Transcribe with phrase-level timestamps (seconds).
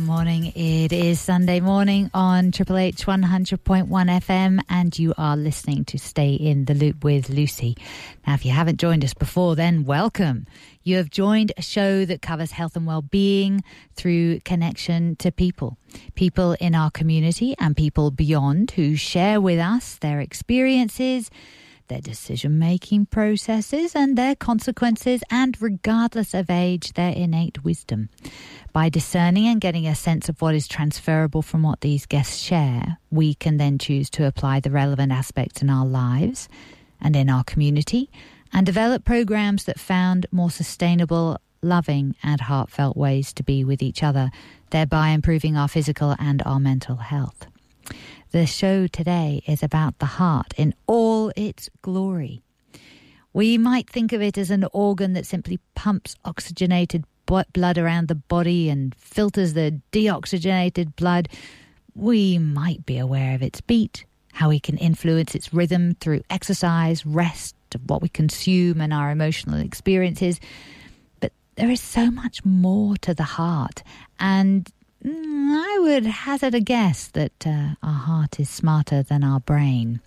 [0.00, 0.52] Morning.
[0.54, 6.32] It is Sunday morning on Triple H 100.1 FM, and you are listening to Stay
[6.34, 7.76] in the Loop with Lucy.
[8.26, 10.46] Now, if you haven't joined us before, then welcome.
[10.82, 13.62] You have joined a show that covers health and well-being
[13.94, 15.76] through connection to people.
[16.14, 21.30] People in our community and people beyond who share with us their experiences,
[21.90, 28.08] their decision making processes, and their consequences, and regardless of age, their innate wisdom.
[28.72, 32.96] By discerning and getting a sense of what is transferable from what these guests share,
[33.10, 36.48] we can then choose to apply the relevant aspects in our lives
[37.00, 38.08] and in our community
[38.52, 44.02] and develop programs that found more sustainable, loving, and heartfelt ways to be with each
[44.02, 44.30] other,
[44.70, 47.46] thereby improving our physical and our mental health.
[48.32, 52.42] The show today is about the heart in all its glory.
[53.32, 58.14] We might think of it as an organ that simply pumps oxygenated blood around the
[58.14, 61.28] body and filters the deoxygenated blood.
[61.96, 67.04] We might be aware of its beat, how we can influence its rhythm through exercise,
[67.04, 67.56] rest,
[67.88, 70.38] what we consume, and our emotional experiences.
[71.18, 73.82] But there is so much more to the heart,
[74.20, 74.70] and
[75.02, 80.00] I would hazard a guess that uh, our heart is smarter than our brain.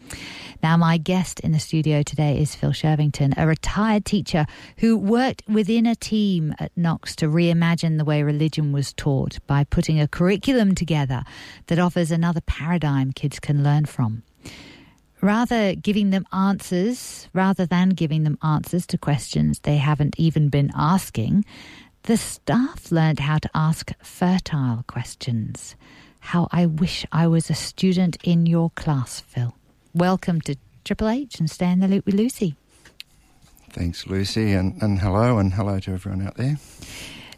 [0.62, 4.46] Now, my guest in the studio today is Phil Shervington, a retired teacher
[4.78, 9.64] who worked within a team at Knox to reimagine the way religion was taught by
[9.64, 11.24] putting a curriculum together
[11.68, 14.22] that offers another paradigm kids can learn from.
[15.22, 20.70] Rather giving them answers, rather than giving them answers to questions they haven't even been
[20.76, 21.46] asking,
[22.04, 25.76] the staff learned how to ask fertile questions.
[26.20, 29.56] How I wish I was a student in your class, Phil.
[29.94, 32.56] Welcome to Triple H and Stay in the Loop with Lucy.
[33.70, 36.58] Thanks, Lucy, and, and hello, and hello to everyone out there.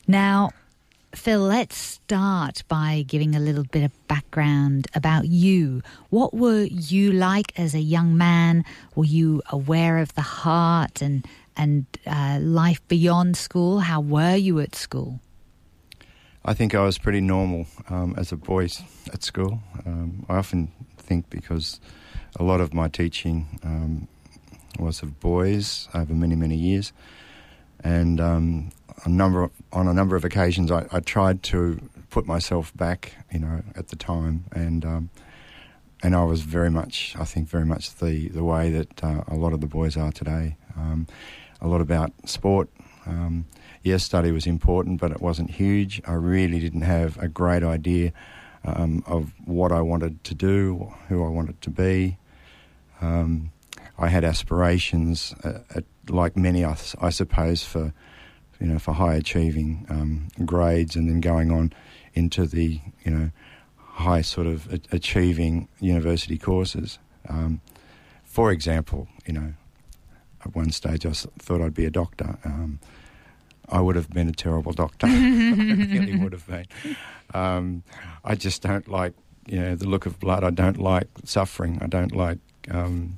[0.08, 0.50] Now,
[1.14, 5.84] Phil, let's start by giving a little bit of background about you.
[6.10, 8.66] What were you like as a young man?
[8.96, 11.26] Were you aware of the heart and
[11.58, 13.80] and uh, life beyond school?
[13.80, 15.20] How were you at school?
[16.44, 18.66] I think I was pretty normal um, as a boy
[19.12, 19.60] at school.
[19.86, 21.80] Um, I often think because
[22.40, 24.08] a lot of my teaching um,
[24.78, 26.94] was of boys over many, many years,
[27.84, 28.72] and um,
[29.06, 31.80] a number on a number of occasions I, I, tried to
[32.10, 35.10] put myself back, you know, at the time, and um,
[36.04, 39.36] and I was very much, I think, very much the the way that uh, a
[39.36, 40.58] lot of the boys are today.
[40.78, 41.08] Um,
[41.66, 42.70] a lot about sport.
[43.08, 43.46] Um,
[43.84, 46.02] yes, study was important, but it wasn't huge.
[46.08, 48.14] I really didn't have a great idea
[48.64, 52.18] um, of what I wanted to do, who I wanted to be.
[53.02, 53.52] Um,
[53.98, 57.94] I had aspirations, uh, at, like many, I, I, suppose, for
[58.60, 61.74] you know for high achieving um, grades, and then going on
[62.14, 63.32] into the you know
[63.78, 67.00] high sort of achieving university courses.
[67.28, 67.62] Um,
[68.24, 69.54] for example, you know,
[70.46, 72.38] at one stage I thought I'd be a doctor.
[72.44, 72.80] Um,
[73.70, 75.08] I would have been a terrible doctor.
[75.10, 76.66] I really would have been.
[77.34, 77.84] Um,
[78.24, 79.14] I just don't like,
[79.48, 80.44] you know, the look of blood.
[80.44, 81.80] I don't like suffering.
[81.82, 82.38] I don't like
[82.70, 83.18] um,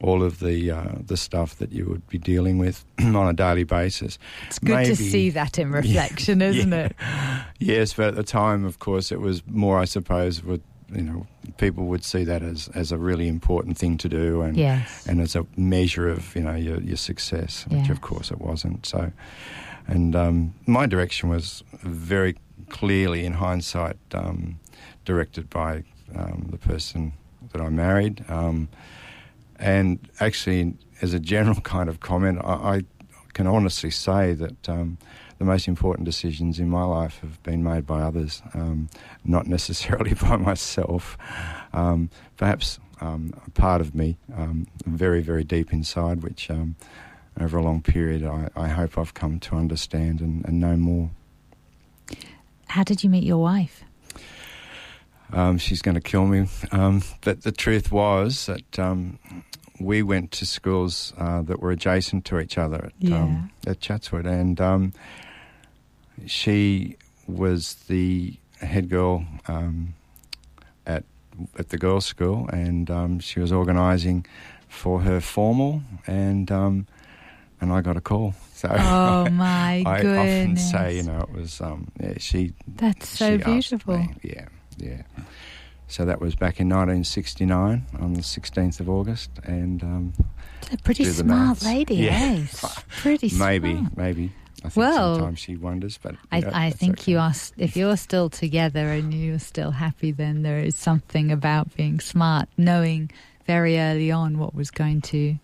[0.00, 3.64] all of the uh, the stuff that you would be dealing with on a daily
[3.64, 4.18] basis.
[4.48, 6.86] It's good Maybe, to see that in reflection, yeah, isn't yeah.
[6.86, 6.96] it?
[7.58, 10.60] Yes, but at the time, of course, it was more, I suppose, with
[10.94, 11.26] you know,
[11.58, 15.06] people would see that as, as a really important thing to do and yes.
[15.06, 17.90] and as a measure of you know your, your success, which yes.
[17.90, 18.86] of course it wasn't.
[18.86, 19.12] So,
[19.86, 22.36] and um, my direction was very
[22.68, 24.58] clearly, in hindsight, um,
[25.04, 27.12] directed by um, the person
[27.52, 28.68] that I married, um,
[29.58, 32.80] and actually, as a general kind of comment, I, I
[33.32, 34.98] can honestly say that um,
[35.38, 38.88] the most important decisions in my life have been made by others, um,
[39.24, 41.18] not necessarily by myself.
[41.72, 46.76] Um, perhaps um, a part of me, um, very, very deep inside, which um,
[47.38, 51.10] over a long period I, I, hope I've come to understand and, and, know more.
[52.68, 53.84] How did you meet your wife?
[55.32, 56.48] Um, she's going to kill me.
[56.70, 58.78] but the truth was that
[59.80, 63.16] we went to schools uh, that were adjacent to each other at, yeah.
[63.16, 64.92] um, at Chatswood, and um,
[66.24, 66.96] she
[67.26, 69.94] was the head girl um,
[70.86, 71.04] at
[71.58, 74.24] at the girls' school, and um, she was organising
[74.68, 76.86] for her formal, and um,
[77.60, 78.34] and I got a call.
[78.54, 80.14] So oh my I, goodness!
[80.16, 82.52] I often say, you know, it was um, yeah, she.
[82.66, 83.98] That's so beautiful.
[83.98, 84.46] Me, yeah,
[84.78, 85.02] yeah.
[85.88, 90.12] So that was back in 1969 on the 16th of August, and um,
[90.72, 92.44] a pretty smart lady, yeah.
[92.44, 92.46] eh?
[92.88, 93.96] Pretty maybe, smart.
[93.96, 94.32] maybe.
[94.66, 97.12] I think Well, sometimes she wonders, but I, I think okay.
[97.12, 97.32] you are.
[97.56, 102.48] If you're still together and you're still happy, then there is something about being smart,
[102.56, 103.10] knowing
[103.46, 105.36] very early on what was going to.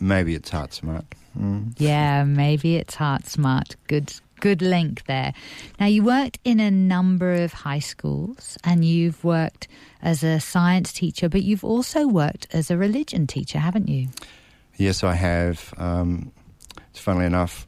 [0.00, 1.04] Maybe it's heart smart.
[1.38, 1.74] Mm.
[1.78, 3.76] Yeah, maybe it's heart smart.
[3.86, 5.34] Good, good link there.
[5.78, 9.68] Now you worked in a number of high schools, and you've worked
[10.02, 14.08] as a science teacher, but you've also worked as a religion teacher, haven't you?
[14.76, 15.72] Yes, I have.
[15.78, 16.32] Um,
[16.90, 17.66] it's funnily enough,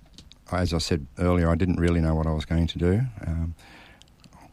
[0.53, 3.01] as I said earlier, I didn't really know what I was going to do.
[3.27, 3.55] Um,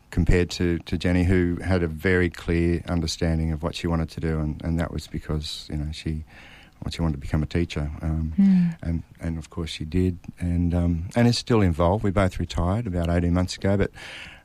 [0.10, 4.20] compared to, to Jenny, who had a very clear understanding of what she wanted to
[4.20, 6.24] do, and, and that was because you know she,
[6.92, 8.34] she wanted to become a teacher, um,
[8.84, 12.04] and and of course she did, and um, and is still involved.
[12.04, 13.92] We both retired about eighteen months ago, but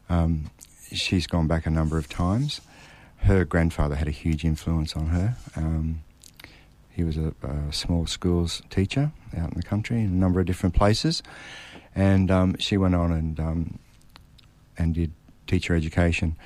[0.08, 0.50] um,
[0.90, 2.60] she's gone back a number of times.
[3.18, 5.36] Her grandfather had a huge influence on her.
[5.56, 6.02] Um,
[6.98, 10.46] he was a, a small schools teacher out in the country in a number of
[10.46, 11.22] different places,
[11.94, 13.78] and um, she went on and um,
[14.76, 15.12] and did
[15.46, 16.36] teacher education.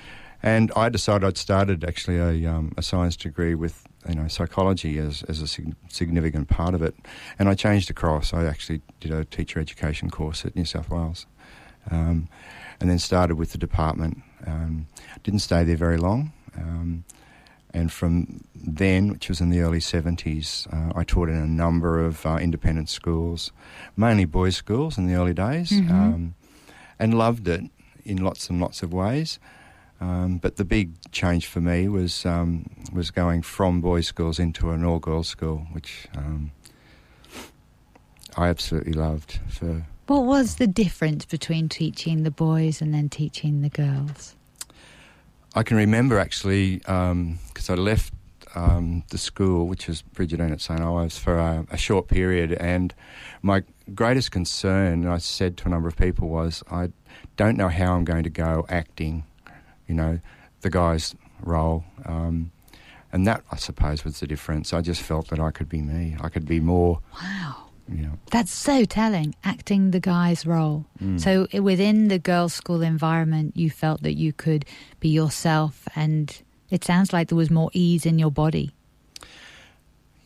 [0.43, 4.99] And I decided I'd started actually a, um, a science degree with you know psychology
[4.99, 6.95] as, as a sig- significant part of it,
[7.39, 8.35] and I changed across.
[8.35, 11.25] I actually did a teacher education course at New South Wales,
[11.91, 12.29] um,
[12.79, 14.21] and then started with the department.
[14.47, 14.87] Um,
[15.23, 16.35] didn't stay there very long.
[16.59, 17.05] Um,
[17.75, 22.05] and from then, which was in the early 70s, uh, I taught in a number
[22.05, 23.51] of uh, independent schools,
[23.97, 25.91] mainly boys' schools in the early days, Mhm.
[25.91, 26.35] um,
[26.99, 27.63] and loved it
[28.05, 29.39] in lots and lots of ways.
[30.01, 34.71] Um, but the big change for me was um, was going from boys' schools into
[34.71, 36.51] an all girls school, which um,
[38.37, 39.39] I absolutely loved.
[39.49, 44.35] For What was the difference between teaching the boys and then teaching the girls?
[45.55, 48.15] I can remember actually because I left
[48.55, 52.95] um, the school, which was Brigidine at St Ives, for a, a short period, and
[53.43, 53.63] my
[53.95, 56.91] greatest concern, I said to a number of people, was I
[57.37, 59.25] don't know how I'm going to go acting,
[59.89, 60.21] you know,
[60.61, 61.85] the guy's role.
[62.05, 62.53] Um,
[63.13, 64.73] and that, I suppose, was the difference.
[64.73, 66.17] I just felt that I could be me.
[66.21, 67.72] I could be more, Wow.
[67.89, 68.19] Know.
[68.31, 70.87] That's so telling, acting the guy's role.
[71.03, 71.21] mm.
[71.21, 74.65] So within the girls' school environment, you felt that you could
[75.01, 78.73] be yourself, and it sounds like there was more ease in your body.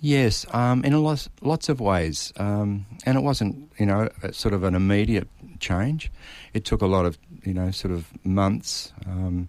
[0.01, 4.55] Yes, um, in a lot, lots of ways, um, and it wasn't, you know, sort
[4.55, 5.27] of an immediate
[5.59, 6.13] change.
[6.53, 8.93] It took a lot of, you know, sort of months.
[9.07, 9.49] Um,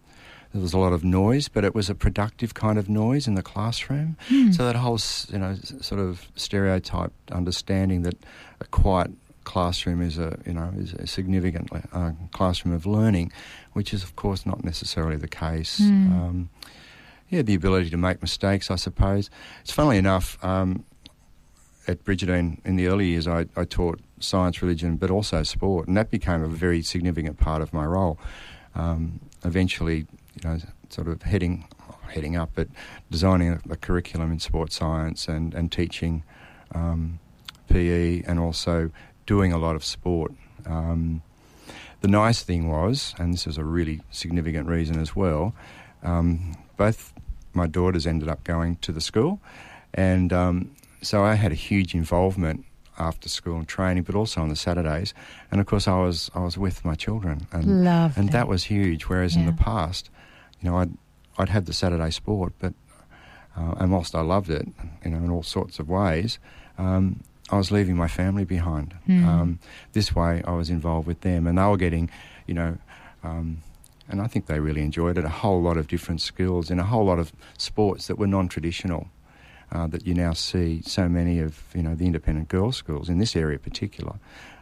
[0.54, 3.36] there was a lot of noise, but it was a productive kind of noise in
[3.36, 4.18] the classroom.
[4.28, 4.52] Hmm.
[4.52, 5.00] So that whole,
[5.30, 8.16] you know, sort of stereotyped understanding that
[8.60, 9.12] a quiet
[9.44, 13.32] classroom is a, you know, is a significant uh, classroom of learning,
[13.74, 15.80] which is of course not necessarily the case.
[15.80, 16.12] Mm.
[16.12, 16.50] Um,
[17.30, 19.30] yeah, the ability to make mistakes, I suppose.
[19.62, 20.86] It's funnily enough, um,
[21.88, 25.96] at Brigidine in the early years, I, I taught science, religion, but also sport, and
[25.96, 28.20] that became a very significant part of my role.
[28.76, 30.06] Um, eventually,
[30.44, 31.68] you know, sort of heading
[32.10, 32.68] heading up, but
[33.12, 36.24] designing a, a curriculum in sports science and and teaching
[36.74, 37.20] um,
[37.70, 38.92] PE, and also
[39.26, 40.34] doing a lot of sport.
[40.66, 41.22] Um,
[42.02, 45.56] the nice thing was, and this is a really significant reason as well,
[46.04, 47.14] um, both
[47.54, 49.40] my daughters ended up going to the school,
[49.94, 50.72] and um,
[51.02, 52.66] so I had a huge involvement
[53.00, 55.14] after school and training, but also on the Saturdays.
[55.52, 58.66] And of course, I was I was with my children, and Love and that was
[58.66, 59.04] huge.
[59.04, 60.10] Whereas in the past,
[60.62, 60.92] you know, I'd
[61.38, 62.74] I'd had the Saturday sport, but
[63.56, 64.68] uh, and whilst I loved it,
[65.04, 66.40] you know, in all sorts of ways,
[66.78, 68.96] um, I was leaving my family behind.
[69.08, 69.26] Mm.
[69.26, 69.60] Um,
[69.94, 72.10] this way, I was involved with them, and they were getting,
[72.46, 72.78] you know.
[73.24, 73.62] Um,
[74.10, 75.26] and I think they really enjoyed it.
[75.26, 79.10] A whole lot of different skills in a whole lot of sports that were non-traditional,
[79.72, 83.18] uh, that you now see so many of you know the independent girls' schools in
[83.18, 84.16] this area, in particular,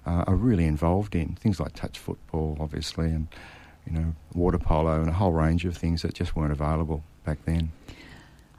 [0.06, 3.28] uh, are really involved in things like touch football, obviously, and
[3.86, 7.38] you know water polo and a whole range of things that just weren't available back
[7.46, 7.72] then.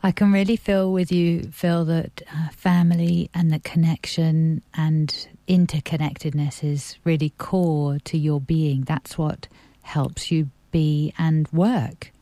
[0.03, 6.63] I can really feel with you, Phil, that uh, family and the connection and interconnectedness
[6.63, 8.83] is really core to your being.
[8.83, 9.49] That's what
[9.83, 12.13] helps you be and work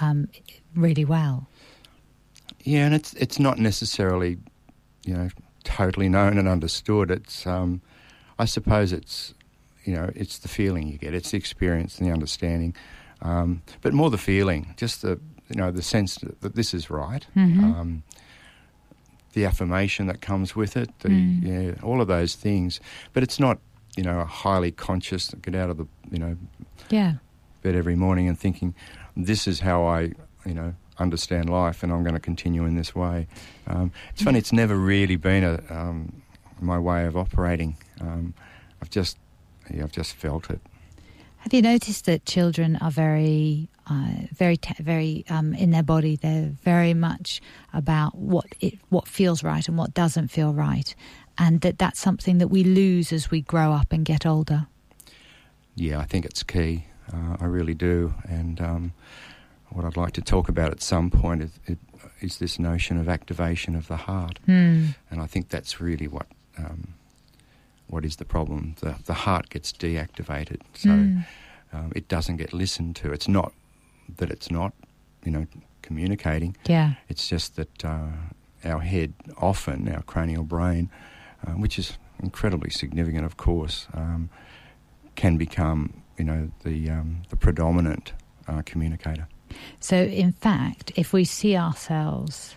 [0.00, 0.28] um,
[0.74, 1.46] really well.
[2.62, 4.38] Yeah, and it's it's not necessarily,
[5.04, 5.28] you know,
[5.64, 7.10] totally known and understood.
[7.10, 7.82] It's, um,
[8.38, 9.34] I suppose, it's,
[9.84, 12.74] you know, it's the feeling you get, it's the experience and the understanding,
[13.22, 16.90] um, but more the feeling, just the, you know, the sense that, that this is
[16.90, 17.26] right.
[17.36, 17.62] Mhm.
[17.62, 18.02] Um,
[19.32, 21.42] the affirmation that comes with it, the, Mm.
[21.42, 22.80] yeah, all of those things.
[23.12, 23.58] But it's not,
[23.96, 26.36] you know, a highly conscious get out of the, you know,
[26.90, 27.14] Yeah.
[27.62, 28.74] bed every morning and thinking,
[29.16, 30.12] this is how I,
[30.46, 33.26] you know, understand life, and I'm going to continue in this way.
[33.66, 36.22] Um, it's funny; it's never really been a um,
[36.60, 37.76] my way of operating.
[38.00, 38.34] Um,
[38.80, 39.16] I've just
[39.70, 40.60] I've just felt it.
[41.38, 46.16] Have you noticed that children are very, uh, very, te- very um, in their body?
[46.16, 47.42] They're very much
[47.74, 50.94] about what it, what feels right and what doesn't feel right,
[51.36, 54.66] and that that's something that we lose as we grow up and get older.
[55.74, 56.86] Yeah, I think it's key.
[57.12, 58.92] Uh, I really do, and um,
[59.68, 61.50] what I'd like to talk about at some point is,
[62.22, 64.94] is this notion of activation of the heart, Mm.
[65.10, 66.94] and I think that's really what um,
[67.88, 68.74] what is the problem.
[68.80, 71.24] The the heart gets deactivated, so Mm.
[71.72, 73.12] um, it doesn't get listened to.
[73.12, 73.52] It's not
[74.16, 74.72] that it's not,
[75.24, 75.46] you know,
[75.82, 76.56] communicating.
[76.68, 76.94] Yeah.
[77.08, 78.12] It's just that uh,
[78.64, 80.90] our head, often our cranial brain,
[81.46, 84.28] uh, which is incredibly significant, of course, um,
[85.14, 88.12] can become, you know, the um, the predominant
[88.48, 89.26] uh, communicator.
[89.80, 92.56] So, in fact, if we see ourselves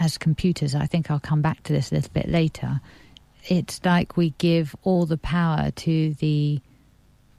[0.00, 2.80] as computers, I think I'll come back to this a little bit later.
[3.48, 6.60] It's like we give all the power to the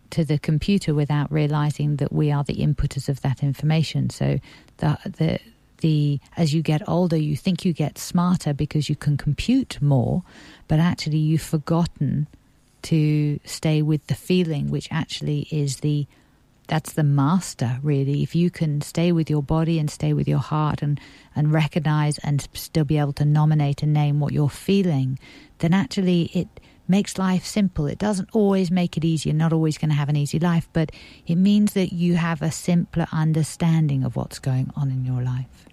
[0.10, 4.10] to the computer without realizing that we are the inputters of that information.
[4.10, 4.40] So,
[4.78, 5.40] the the
[5.78, 10.24] the as you get older, you think you get smarter because you can compute more,
[10.68, 12.28] but actually you've forgotten
[12.84, 16.06] to stay with the feeling, which actually is the
[16.68, 18.24] that's the master really.
[18.24, 21.00] If you can stay with your body and stay with your heart and
[21.36, 25.20] and recognize and still be able to nominate and name what you're feeling
[25.60, 26.48] then actually it
[26.86, 27.88] makes life simple.
[27.88, 30.70] It doesn't always make it easy you're not always going to have an easy life
[30.74, 30.92] but
[31.28, 35.66] it means that you have a simpler understanding of what's going on in your life.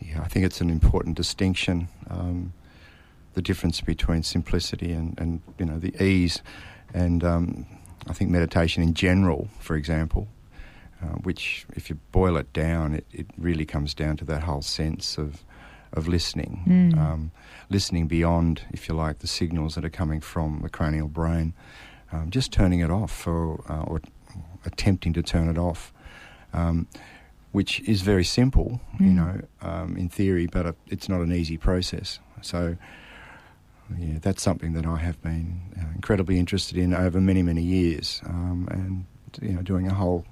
[0.00, 1.88] Yeah, I think it's an important distinction.
[2.10, 2.52] Um,
[3.34, 6.42] the difference between simplicity and, and you know the ease,
[6.92, 7.66] and um,
[8.08, 10.28] I think meditation in general, for example,
[11.02, 14.62] uh, which if you boil it down, it, it really comes down to that whole
[14.62, 15.44] sense of
[15.94, 16.98] of listening, Mm.
[16.98, 17.30] um,
[17.68, 21.52] listening beyond, if you like, the signals that are coming from the cranial brain,
[22.12, 24.00] um, just turning it off or uh, or
[24.64, 25.92] attempting to turn it off.
[26.54, 26.86] Um,
[27.52, 29.14] which is very simple, you Mm.
[29.14, 32.18] know, um, in theory, but it's not an easy process.
[32.40, 32.76] So,
[33.98, 38.20] yeah, that's something that I have been uh, incredibly interested in over many, many years,
[38.26, 39.04] um, and
[39.40, 40.24] you know, doing a whole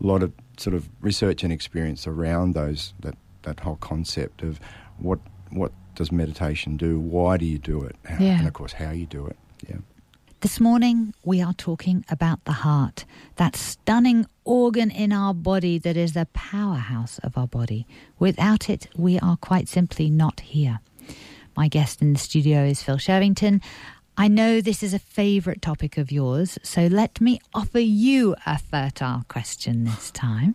[0.00, 4.58] lot of sort of research and experience around those that that whole concept of
[4.98, 5.18] what
[5.50, 8.38] what does meditation do, why do you do it, how- Yeah.
[8.38, 9.36] and of course how you do it.
[9.68, 9.76] Yeah.
[10.40, 13.06] This morning, we are talking about the heart,
[13.36, 17.86] that stunning organ in our body that is the powerhouse of our body.
[18.18, 20.80] Without it, we are quite simply not here.
[21.56, 23.62] My guest in the studio is Phil Shervington.
[24.16, 28.58] I know this is a favourite topic of yours, so let me offer you a
[28.58, 30.54] fertile question this time.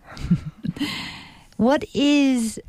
[1.57, 2.59] what is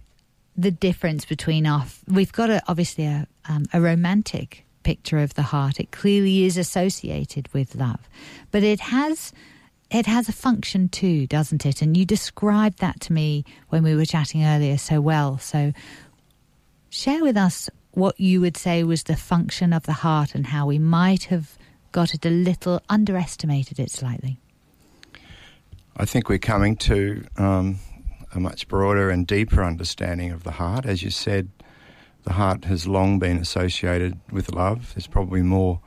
[0.56, 1.86] the difference between our?
[2.08, 5.78] We've got a, obviously a, um, a romantic picture of the heart.
[5.78, 8.08] It clearly is associated with love,
[8.50, 9.32] but it has
[9.90, 11.82] it has a function too, doesn't it?
[11.82, 15.38] And you described that to me when we were chatting earlier so well.
[15.38, 15.72] So
[16.90, 20.66] share with us what you would say was the function of the heart and how
[20.66, 21.56] we might have
[21.92, 24.38] got it a little underestimated it slightly.
[25.96, 27.78] I think we're coming to um,
[28.32, 30.86] a much broader and deeper understanding of the heart.
[30.86, 31.50] As you said,
[32.24, 34.94] the heart has long been associated with love.
[34.94, 35.80] There's probably more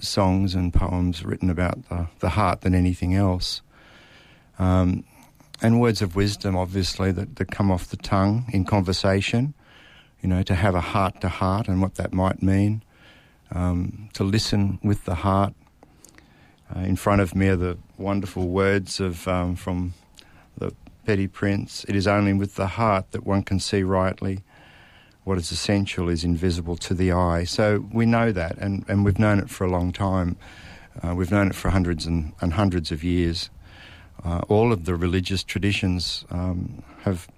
[0.00, 3.62] songs and poems written about the, the heart than anything else.
[4.58, 5.04] Um,
[5.62, 9.54] and words of wisdom, obviously, that, that come off the tongue in conversation.
[10.20, 12.82] You know, to have a heart to heart and what that might mean.
[13.52, 15.54] Um, to listen with the heart.
[16.74, 19.94] Uh, in front of me are the wonderful words of um, from
[20.58, 20.72] the
[21.06, 21.84] Petit Prince.
[21.88, 24.42] It is only with the heart that one can see rightly.
[25.22, 27.44] What is essential is invisible to the eye.
[27.44, 30.36] So we know that, and, and we've known it for a long time.
[31.02, 33.50] Uh, we've known it for hundreds and, and hundreds of years.
[34.24, 37.28] Uh, all of the religious traditions um, have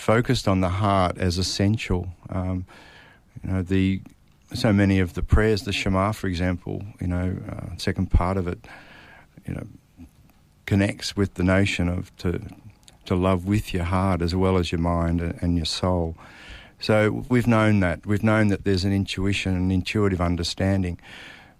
[0.00, 2.08] focused on the heart as essential.
[2.30, 2.64] Um,
[3.42, 4.00] you know, the
[4.52, 8.48] so many of the prayers, the Shema, for example, you know, uh, second part of
[8.48, 8.66] it,
[9.46, 9.66] you know,
[10.66, 12.40] connects with the notion of to
[13.04, 16.16] to love with your heart as well as your mind and, your soul.
[16.78, 18.06] So we've known that.
[18.06, 20.98] We've known that there's an intuition, an intuitive understanding.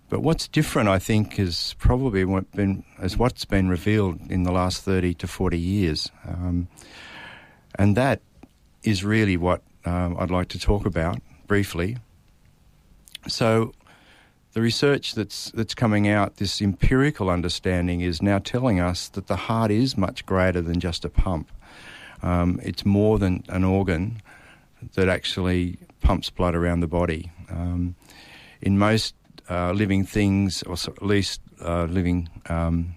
[0.09, 4.53] But what's different, I think, is probably what been is what's been revealed in the
[4.53, 6.69] last thirty to forty years, um,
[7.79, 8.21] and that
[8.83, 11.99] is really what um, I'd like to talk about briefly.
[13.29, 13.73] So,
[14.53, 19.37] the research that's that's coming out, this empirical understanding, is now telling us that the
[19.37, 21.51] heart is much greater than just a pump.
[22.23, 24.23] Um, it's more than an organ
[24.95, 27.31] that actually pumps blood around the body.
[27.49, 27.95] Um,
[28.61, 29.15] in most
[29.49, 32.95] uh, living things, or at least uh, living um,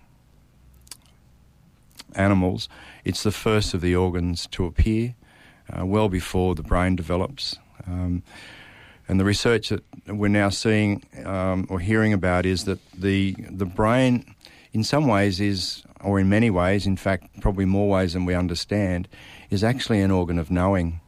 [2.16, 2.70] animals,
[3.04, 5.16] it's the first of the organs to appear,
[5.70, 7.58] uh, well before the brain develops.
[7.88, 8.24] Um,
[9.08, 13.66] and the research that we're now seeing um, or hearing about is that the the
[13.66, 14.36] brain,
[14.72, 18.34] in some ways, is or in many ways, in fact, probably more ways than we
[18.34, 19.08] understand,
[19.50, 21.00] is actually an organ of knowing.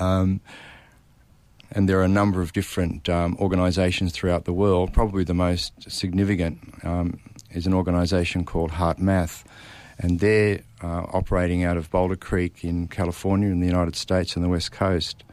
[0.00, 0.40] Um,
[1.70, 4.92] and there are a number of different um, organisations throughout the world.
[4.92, 7.18] Probably the most significant um,
[7.50, 9.44] is an organisation called HeartMath,
[9.98, 14.44] and they're uh, operating out of Boulder Creek in California in the United States and
[14.44, 15.24] the West Coast.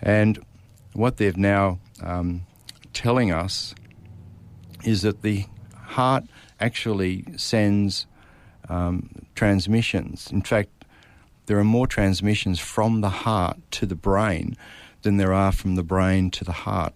[0.00, 0.38] And
[0.92, 2.42] what they're now um,
[2.92, 3.74] telling us
[4.84, 6.24] is that the heart
[6.60, 8.06] actually sends
[8.68, 10.30] um, transmissions.
[10.30, 10.70] In fact,
[11.46, 14.56] there are more transmissions from the heart to the brain
[15.02, 16.94] than there are from the brain to the heart.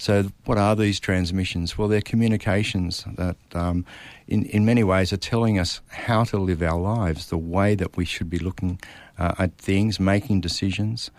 [0.00, 1.76] So, what are these transmissions?
[1.76, 3.84] Well, they're communications that, um,
[4.26, 7.98] in, in many ways, are telling us how to live our lives, the way that
[7.98, 8.80] we should be looking
[9.18, 11.10] uh, at things, making decisions.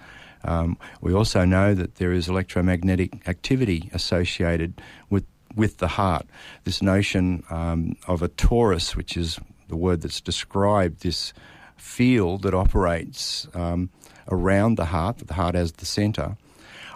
[0.44, 6.26] Um, we also know that there is electromagnetic activity associated with with the heart.
[6.64, 11.34] This notion um, of a torus, which is the word that's described this
[11.78, 13.92] field that operates um,
[14.28, 16.36] around the heart, that the heart as the centre.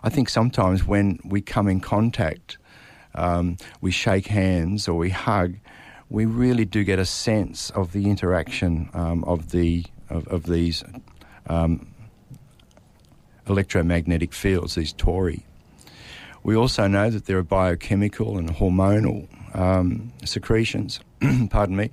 [0.05, 2.59] I think sometimes when we come in contact,
[3.15, 5.55] um, we shake hands or we hug,
[6.12, 10.83] we really do get a sense of the interaction um, of the of, of these
[11.47, 11.88] um,
[13.47, 15.43] electromagnetic fields, these tori.
[16.43, 21.00] We also know that there are biochemical and hormonal um, secretions,
[21.50, 21.89] pardon me,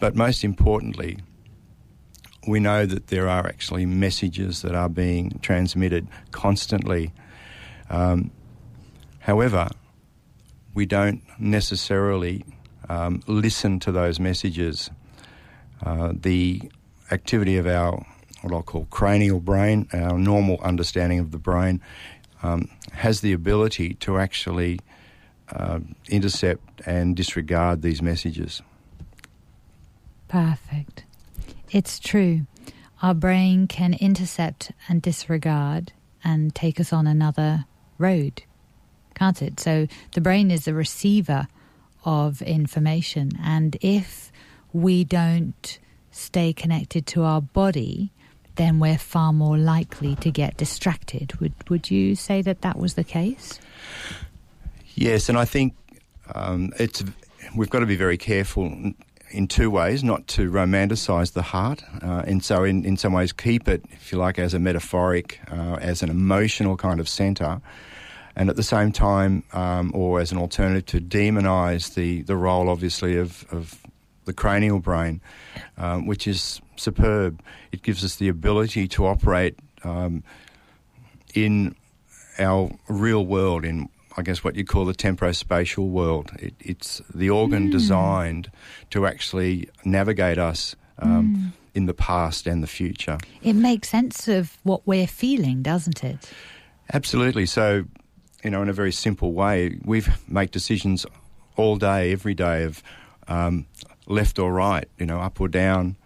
[0.00, 1.18] but most importantly,
[2.46, 7.12] we know that there are actually messages that are being transmitted constantly.
[7.90, 8.30] Um,
[9.20, 9.68] however,
[10.74, 12.44] we don't necessarily
[12.88, 14.90] um, listen to those messages.
[15.84, 16.62] Uh, the
[17.10, 18.04] activity of our
[18.42, 21.80] what I'll call cranial brain, our normal understanding of the brain,
[22.42, 24.78] um, has the ability to actually
[25.50, 28.62] uh, intercept and disregard these messages.
[30.28, 31.05] Perfect.
[31.70, 32.46] It's true.
[33.02, 35.92] Our brain can intercept and disregard
[36.24, 37.66] and take us on another
[37.98, 38.42] road,
[39.14, 39.60] can't it?
[39.60, 41.48] So the brain is a receiver
[42.04, 43.32] of information.
[43.42, 44.32] And if
[44.72, 45.78] we don't
[46.10, 48.12] stay connected to our body,
[48.56, 51.38] then we're far more likely to get distracted.
[51.40, 53.60] Would would you say that that was the case?
[54.94, 55.74] Yes, and I think
[56.34, 57.04] um, it's
[57.54, 58.92] we've got to be very careful
[59.30, 63.32] in two ways, not to romanticize the heart, uh, and so in, in some ways
[63.32, 67.60] keep it, if you like, as a metaphoric, uh, as an emotional kind of center,
[68.36, 72.68] and at the same time, um, or as an alternative, to demonize the, the role,
[72.68, 73.80] obviously, of, of
[74.26, 75.20] the cranial brain,
[75.78, 77.40] um, which is superb.
[77.72, 80.22] It gives us the ability to operate um,
[81.34, 81.74] in
[82.38, 86.30] our real world, in I guess what you call the temporospatial world.
[86.38, 87.72] It, it's the organ mm.
[87.72, 88.50] designed
[88.90, 91.52] to actually navigate us um, mm.
[91.74, 93.18] in the past and the future.
[93.42, 96.30] It makes sense of what we're feeling, doesn't it?
[96.92, 97.46] Absolutely.
[97.46, 97.84] So,
[98.42, 101.04] you know, in a very simple way, we make decisions
[101.56, 102.82] all day, every day of
[103.28, 103.66] um,
[104.06, 105.96] left or right, you know, up or down,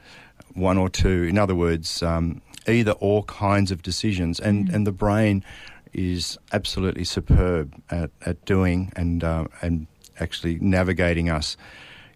[0.55, 1.25] one or two.
[1.25, 4.75] In other words, um, either all kinds of decisions, and mm.
[4.75, 5.45] and the brain
[5.93, 9.87] is absolutely superb at, at doing and uh, and
[10.19, 11.57] actually navigating us.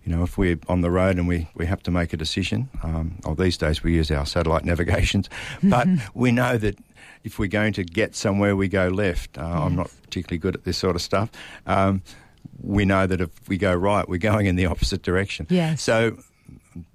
[0.04, 2.68] You know, if we're on the road and we, we have to make a decision,
[2.82, 5.30] um, or these days we use our satellite navigations,
[5.62, 6.78] but we know that
[7.24, 9.38] if we're going to get somewhere, we go left.
[9.38, 9.60] Uh, yes.
[9.60, 11.30] I'm not particularly good at this sort of stuff.
[11.66, 12.02] Um,
[12.62, 15.46] we know that if we go right, we're going in the opposite direction.
[15.48, 15.82] Yes.
[15.82, 16.18] So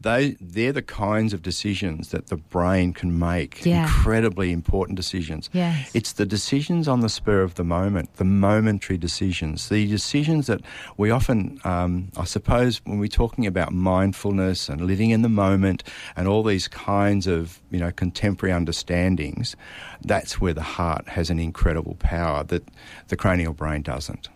[0.01, 3.65] they they're the kinds of decisions that the brain can make.
[3.65, 3.83] Yeah.
[3.83, 5.49] Incredibly important decisions.
[5.53, 5.91] Yes.
[5.93, 10.61] It's the decisions on the spur of the moment, the momentary decisions, the decisions that
[10.97, 15.83] we often, um, I suppose, when we're talking about mindfulness and living in the moment
[16.15, 19.55] and all these kinds of you know contemporary understandings,
[20.01, 22.63] that's where the heart has an incredible power that
[23.07, 24.29] the cranial brain doesn't.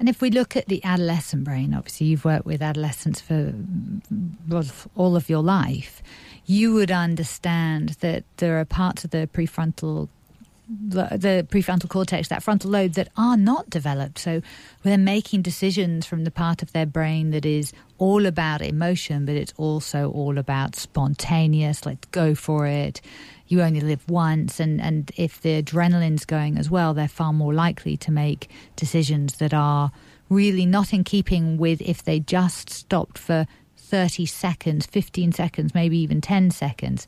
[0.00, 3.52] And if we look at the adolescent brain, obviously you've worked with adolescents for
[4.96, 6.02] all of your life,
[6.46, 10.08] you would understand that there are parts of the prefrontal
[10.88, 14.18] the, prefrontal cortex, that frontal lobe, that are not developed.
[14.18, 14.40] So
[14.84, 19.36] they're making decisions from the part of their brain that is all about emotion, but
[19.36, 23.00] it's also all about spontaneous, let's go for it.
[23.46, 27.52] You only live once, and, and if the adrenaline's going as well, they're far more
[27.52, 29.92] likely to make decisions that are
[30.30, 35.98] really not in keeping with if they just stopped for 30 seconds, 15 seconds, maybe
[35.98, 37.06] even 10 seconds,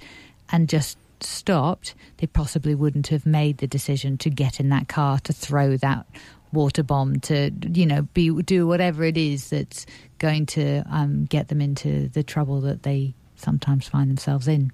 [0.51, 5.19] and just stopped, they possibly wouldn't have made the decision to get in that car
[5.21, 6.05] to throw that
[6.53, 9.87] water bomb to you know be do whatever it is that's
[10.19, 14.73] going to um, get them into the trouble that they sometimes find themselves in.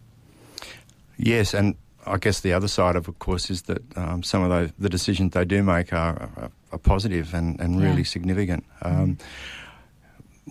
[1.17, 1.75] Yes, and
[2.07, 4.89] I guess the other side of, of course, is that um, some of those, the
[4.89, 8.05] decisions they do make are, are, are positive and, and really yeah.
[8.05, 8.65] significant.
[8.83, 9.21] Um, mm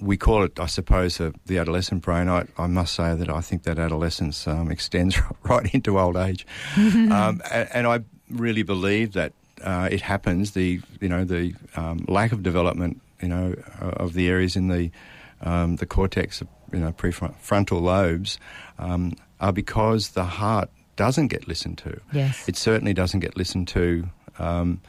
[0.01, 2.29] we call it, I suppose, uh, the adolescent brain.
[2.29, 6.45] I, I, must say that I think that adolescence um, extends right into old age,
[6.77, 10.51] um, and, and, I really believe that uh, it happens.
[10.51, 14.67] The you know the um, lack of development, you know, uh, of the areas in
[14.67, 14.91] the
[15.41, 16.41] um, the cortex,
[16.71, 18.39] you know, prefrontal lobes,
[18.79, 21.99] um, are because the heart doesn't get listened to.
[22.11, 24.09] Yes, it certainly doesn't get listened to.
[24.39, 24.81] Um,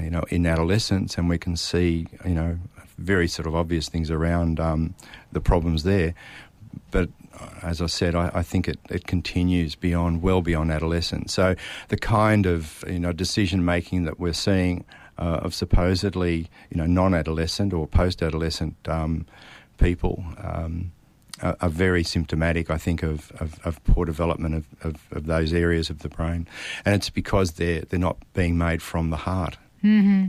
[0.00, 2.56] you know, in adolescence, and we can see, you know,
[2.98, 4.94] very sort of obvious things around um,
[5.32, 6.14] the problems there.
[6.90, 11.32] But uh, as I said, I, I, think it, it continues beyond, well beyond adolescence.
[11.32, 11.54] So
[11.88, 14.84] the kind of you know decision making that we're seeing
[15.18, 19.26] uh, of supposedly you know non-adolescent or post-adolescent um,
[19.78, 20.24] people.
[20.38, 20.92] Um,
[21.40, 25.52] are, are, very symptomatic, I think, of, of, of poor development of, of, of, those
[25.52, 26.48] areas of the brain,
[26.84, 29.56] and it's because they're they're not being made from the heart.
[29.84, 30.26] Mm-hmm.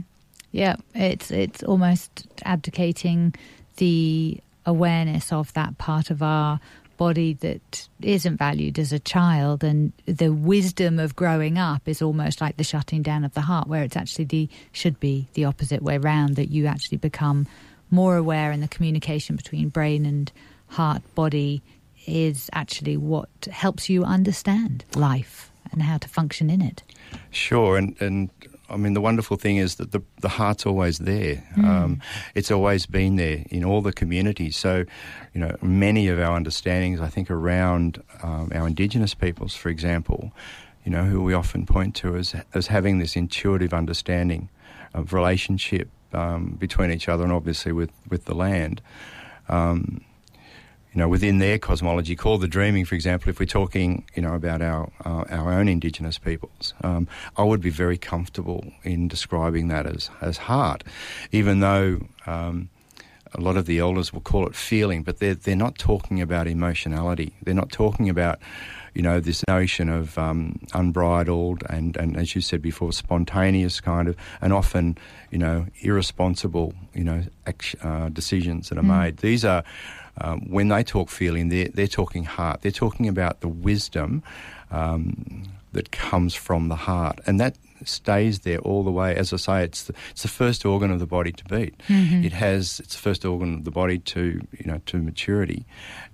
[0.52, 3.34] Yeah, it's it's almost abdicating
[3.76, 6.60] the awareness of that part of our
[6.96, 12.42] body that isn't valued as a child and the wisdom of growing up is almost
[12.42, 15.82] like the shutting down of the heart where it's actually the should be the opposite
[15.82, 17.46] way round that you actually become
[17.90, 20.30] more aware and the communication between brain and
[20.68, 21.62] heart body
[22.06, 26.82] is actually what helps you understand life and how to function in it.
[27.30, 28.28] Sure and and
[28.70, 31.44] I mean, the wonderful thing is that the, the heart's always there.
[31.56, 31.64] Mm.
[31.64, 32.02] Um,
[32.34, 34.56] it's always been there in all the communities.
[34.56, 34.84] So,
[35.34, 40.32] you know, many of our understandings, I think, around um, our Indigenous peoples, for example,
[40.84, 44.48] you know, who we often point to as, as having this intuitive understanding
[44.94, 48.80] of relationship um, between each other and obviously with, with the land.
[49.48, 50.02] Um,
[50.92, 54.34] you know, within their cosmology, called the dreaming, for example, if we're talking, you know,
[54.34, 59.68] about our uh, our own Indigenous peoples, um, I would be very comfortable in describing
[59.68, 60.84] that as as heart,
[61.32, 62.00] even though.
[62.26, 62.70] Um,
[63.32, 66.48] a lot of the elders will call it feeling, but they're they're not talking about
[66.48, 67.32] emotionality.
[67.42, 68.40] They're not talking about,
[68.92, 74.08] you know, this notion of um, unbridled and, and as you said before, spontaneous kind
[74.08, 74.98] of, and often,
[75.30, 79.00] you know, irresponsible, you know, act, uh, decisions that are mm.
[79.00, 79.18] made.
[79.18, 79.62] These are
[80.20, 82.62] um, when they talk feeling, they're, they're talking heart.
[82.62, 84.22] They're talking about the wisdom
[84.70, 87.20] um, that comes from the heart.
[87.26, 89.14] And that stays there all the way.
[89.14, 91.78] As I say, it's the, it's the first organ of the body to beat.
[91.88, 92.24] Mm-hmm.
[92.24, 95.64] It has it's the first organ of the body to you know to maturity,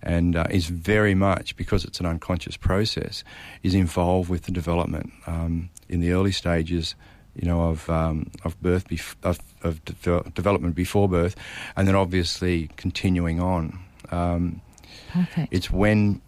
[0.02, 3.24] and uh, is very much because it's an unconscious process
[3.62, 6.94] is involved with the development um, in the early stages
[7.36, 11.36] you know, of um, of birth, bef- of, of de- development before birth,
[11.76, 13.78] and then obviously continuing on.
[14.10, 14.60] Um,
[15.10, 15.48] Perfect.
[15.52, 16.20] It's when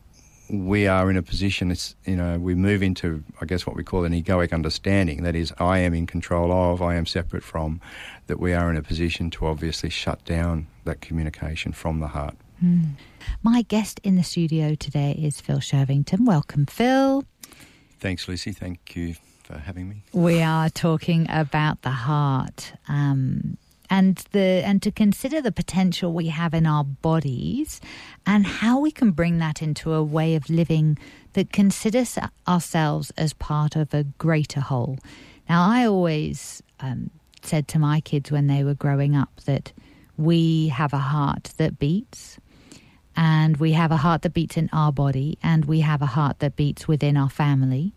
[0.51, 3.85] we are in a position, it's, you know, we move into, I guess, what we
[3.85, 5.23] call an egoic understanding.
[5.23, 7.81] That is, I am in control of, I am separate from,
[8.29, 12.37] that we are in a position to obviously shut down that communication from the heart.
[12.65, 12.93] Mm.
[13.43, 16.25] My guest in the studio today is Phil Shervington.
[16.25, 17.25] Welcome, Phil.
[18.01, 18.53] Thanks, Lucy.
[18.53, 20.03] Thank you for having me.
[20.13, 22.73] We are talking about the heart.
[22.89, 23.59] Um,
[23.91, 27.81] and the and to consider the potential we have in our bodies
[28.27, 30.99] and how we can bring that into a way of living
[31.33, 34.99] that considers ourselves as part of a greater whole.
[35.49, 37.11] Now, I always um,
[37.43, 39.73] said to my kids when they were growing up that
[40.17, 42.39] we have a heart that beats,
[43.17, 46.41] and we have a heart that beats in our body, and we have a heart
[46.41, 47.95] that beats within our family.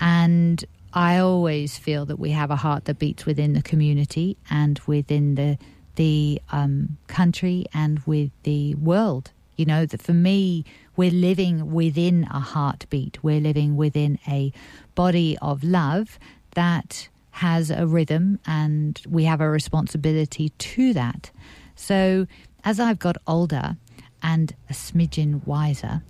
[0.00, 4.80] And I always feel that we have a heart that beats within the community and
[4.86, 5.58] within the
[5.96, 9.32] the um, country and with the world.
[9.56, 10.64] You know that for me,
[10.96, 13.22] we're living within a heartbeat.
[13.22, 14.52] We're living within a
[14.94, 16.18] body of love
[16.52, 21.30] that has a rhythm, and we have a responsibility to that.
[21.74, 22.26] So,
[22.64, 23.76] as I've got older
[24.22, 26.02] and a smidgen wiser,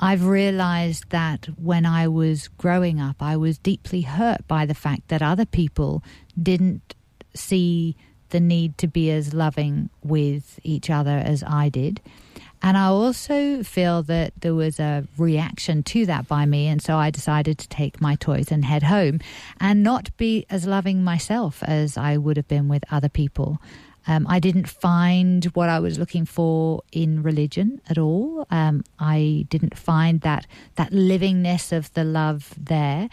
[0.00, 5.08] I've realized that when I was growing up, I was deeply hurt by the fact
[5.08, 6.02] that other people
[6.40, 6.94] didn't
[7.34, 7.96] see
[8.30, 12.00] the need to be as loving with each other as I did.
[12.62, 16.66] And I also feel that there was a reaction to that by me.
[16.66, 19.20] And so I decided to take my toys and head home
[19.60, 23.60] and not be as loving myself as I would have been with other people.
[24.06, 28.46] Um, I didn't find what I was looking for in religion at all.
[28.50, 33.08] Um, I didn't find that that livingness of the love there.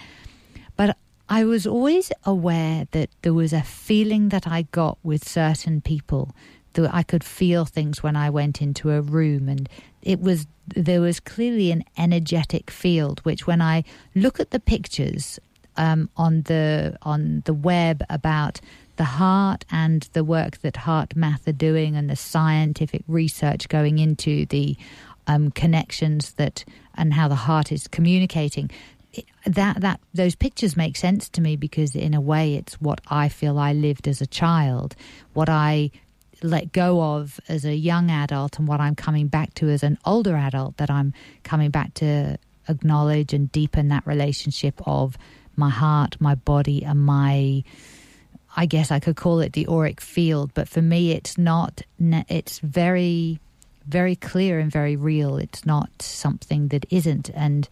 [0.75, 0.97] But
[1.29, 6.35] I was always aware that there was a feeling that I got with certain people.
[6.73, 9.69] That I could feel things when I went into a room, and
[10.01, 13.19] it was there was clearly an energetic field.
[13.21, 13.83] Which, when I
[14.15, 15.39] look at the pictures
[15.77, 18.59] um, on the on the web about
[18.95, 24.45] the heart and the work that HeartMath are doing and the scientific research going into
[24.47, 24.77] the
[25.27, 26.63] um, connections that
[26.95, 28.69] and how the heart is communicating.
[29.45, 33.29] That that those pictures make sense to me because in a way it's what I
[33.29, 34.95] feel I lived as a child,
[35.33, 35.91] what I
[36.41, 39.97] let go of as a young adult, and what I'm coming back to as an
[40.05, 40.77] older adult.
[40.77, 45.17] That I'm coming back to acknowledge and deepen that relationship of
[45.55, 47.63] my heart, my body, and my
[48.55, 51.81] I guess I could call it the auric field, but for me, it's not.
[51.99, 53.39] It's very,
[53.87, 55.37] very clear and very real.
[55.37, 57.67] It's not something that isn't, and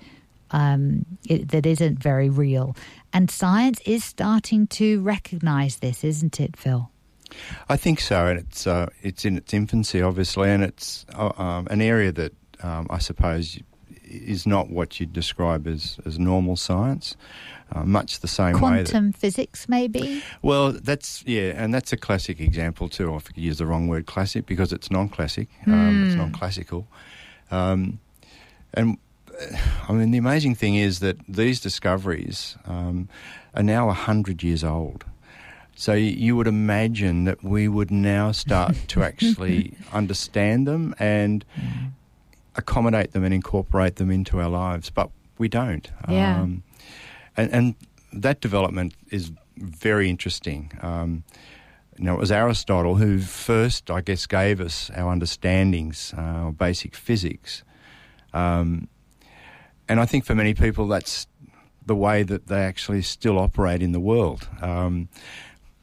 [0.52, 2.76] um, it, that isn't very real.
[3.13, 6.89] And science is starting to recognise this, isn't it, Phil?
[7.70, 11.67] I think so, and it's uh, it's in its infancy, obviously, and it's uh, um,
[11.70, 13.60] an area that um, I suppose
[14.04, 17.15] is not what you'd describe as, as normal science
[17.74, 18.84] uh, much the same Quantum way.
[18.84, 20.22] Quantum physics, maybe?
[20.42, 23.14] Well, that's, yeah, and that's a classic example too.
[23.14, 25.74] I use the wrong word classic because it's non classic, mm.
[25.74, 26.20] um, it's hmm.
[26.20, 26.88] non classical.
[27.50, 28.00] Um,
[28.74, 28.98] and
[29.30, 29.58] uh,
[29.88, 33.08] I mean, the amazing thing is that these discoveries um,
[33.56, 35.06] are now 100 years old.
[35.76, 41.88] So you would imagine that we would now start to actually understand them and hmm.
[42.56, 45.90] accommodate them and incorporate them into our lives, but we don't.
[46.08, 46.42] Yeah.
[46.42, 46.64] Um,
[47.38, 47.76] and, and
[48.13, 50.72] that development is very interesting.
[50.82, 51.24] Um,
[51.98, 57.63] it was Aristotle who first, I guess, gave us our understandings, uh, basic physics.
[58.34, 58.88] Um,
[59.88, 61.28] and I think for many people, that's
[61.86, 64.48] the way that they actually still operate in the world.
[64.62, 65.10] Um,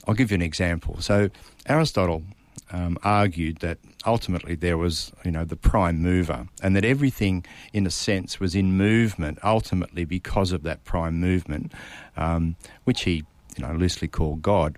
[0.07, 1.01] I'll give you an example.
[1.01, 1.29] So,
[1.67, 2.23] Aristotle
[2.73, 7.87] um, argued that ultimately there was, you know, the prime mover, and that everything, in
[7.87, 11.73] a sense, was in movement ultimately because of that prime movement,
[12.17, 13.25] um, which he,
[13.57, 14.77] you know, loosely called God.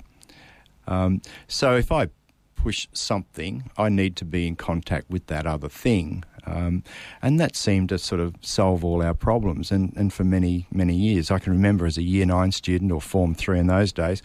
[0.87, 2.09] Um, so if I
[2.56, 6.24] push something, I need to be in contact with that other thing.
[6.46, 6.83] Um,
[7.22, 9.70] and that seemed to sort of solve all our problems.
[9.70, 13.00] And, and for many, many years, I can remember as a year nine student or
[13.00, 14.22] Form three in those days,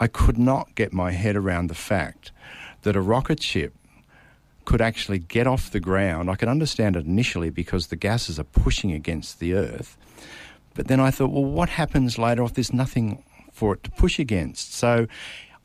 [0.00, 2.32] I could not get my head around the fact
[2.82, 3.74] that a rocket ship
[4.68, 6.28] could actually get off the ground.
[6.28, 9.96] I could understand it initially because the gases are pushing against the Earth.
[10.74, 14.18] But then I thought, well, what happens later if there's nothing for it to push
[14.18, 14.74] against?
[14.74, 15.06] So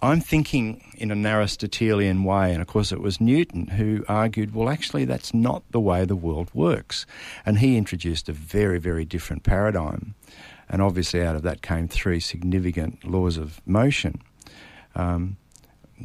[0.01, 4.69] I'm thinking in an Aristotelian way, and of course it was Newton who argued, well,
[4.69, 7.05] actually, that's not the way the world works.
[7.45, 10.15] And he introduced a very, very different paradigm.
[10.69, 14.21] And obviously, out of that came three significant laws of motion.
[14.95, 15.35] Um,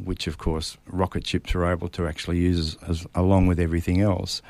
[0.03, 4.41] which of course rocket ships are able to actually use as, along with everything else.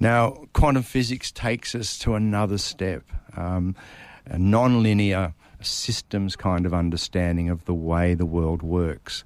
[0.00, 3.04] Now, quantum physics takes us to another step,
[3.36, 3.74] um,
[4.26, 9.24] a non-linear systems kind of understanding of the way the world works.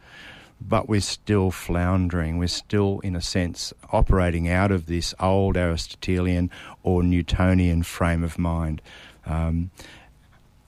[0.60, 2.36] But we're still floundering.
[2.36, 6.50] We're still, in a sense, operating out of this old Aristotelian
[6.82, 8.82] or Newtonian frame of mind.
[9.24, 9.70] Um,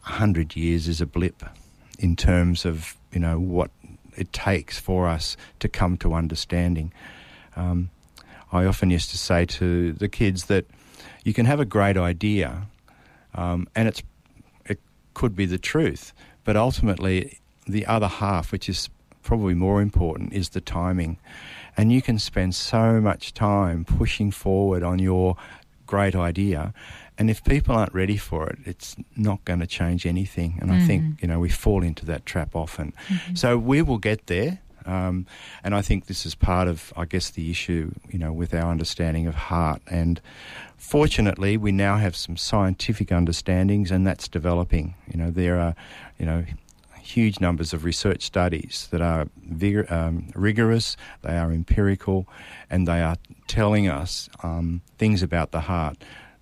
[0.03, 1.43] 100 years is a blip
[1.99, 3.71] in terms of you know what
[4.17, 6.93] it takes for us to come to understanding.
[7.57, 7.91] Um,
[8.53, 10.67] I often used to say to the kids that
[11.25, 12.67] you can have a great idea,
[13.35, 14.03] um, and it's
[14.67, 14.81] it
[15.15, 16.13] could be the truth,
[16.45, 18.89] but ultimately the other half, which is
[19.23, 21.19] probably more important, is the timing.
[21.77, 25.37] And you can spend so much time pushing forward on your
[25.91, 26.73] great idea,
[27.19, 30.51] and if people aren't ready for it, it's not going to change anything.
[30.61, 30.77] And mm.
[30.77, 31.23] I think, mm.
[31.23, 32.93] you know, we fall into that trap often.
[33.09, 33.35] Mm-hmm.
[33.35, 34.59] So we will get there.
[34.87, 35.27] Um,
[35.63, 38.71] and I think this is part of, I guess, the issue, you know, with our
[38.71, 39.83] understanding of heart.
[39.87, 40.21] And
[40.77, 44.95] fortunately, we now have some scientific understandings, and that's developing.
[45.13, 45.75] You know, there are,
[46.19, 46.45] you know,
[47.11, 52.27] huge numbers of research studies that are vigor, um, rigorous, they are empirical,
[52.69, 55.97] and they are telling us um, things about the heart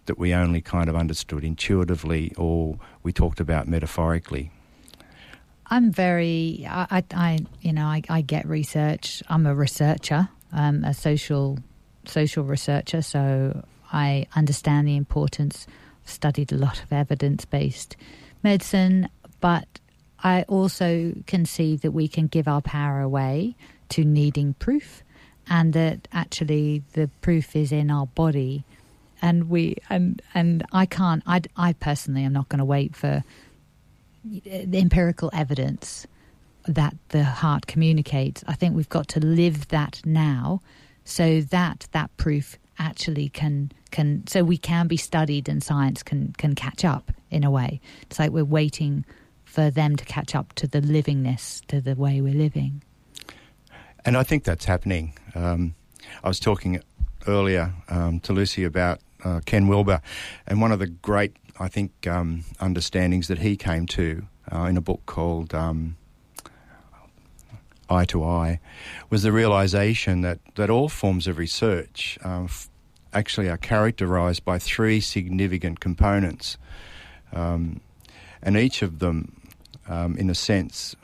[0.08, 4.50] that we only kind of understood intuitively or we talked about metaphorically?
[5.70, 9.22] I'm very, I, I you know, I, I, get research.
[9.28, 11.58] I'm a researcher, um, a social
[12.06, 15.66] social researcher, so I understand the importance.
[16.04, 17.96] I've studied a lot of evidence based
[18.42, 19.68] medicine, but
[20.22, 23.54] I also can see that we can give our power away
[23.90, 25.02] to needing proof,
[25.48, 28.64] and that actually the proof is in our body,
[29.22, 31.22] and we and and I can't.
[31.26, 33.22] I I personally am not going to wait for
[34.24, 36.06] the empirical evidence
[36.66, 38.44] that the heart communicates.
[38.46, 40.60] I think we've got to live that now,
[41.04, 46.32] so that that proof actually can can so we can be studied and science can
[46.38, 47.80] can catch up in a way.
[48.02, 49.04] It's like we're waiting
[49.48, 52.82] for them to catch up to the livingness to the way we're living.
[54.04, 55.14] And I think that's happening.
[55.34, 55.74] Um,
[56.22, 56.80] I was talking
[57.26, 60.00] earlier um, to Lucy about uh, Ken Wilber,
[60.46, 64.76] and one of the great, I think, um, understandings that he came to uh, in
[64.76, 65.96] a book called um,
[67.90, 68.60] Eye to Eye
[69.10, 72.68] was the realization that, that all forms of research um, f-
[73.14, 76.58] actually are characterized by three significant components.
[77.32, 77.80] Um,
[78.42, 79.37] and each of them,
[79.88, 80.94] um, in a sense,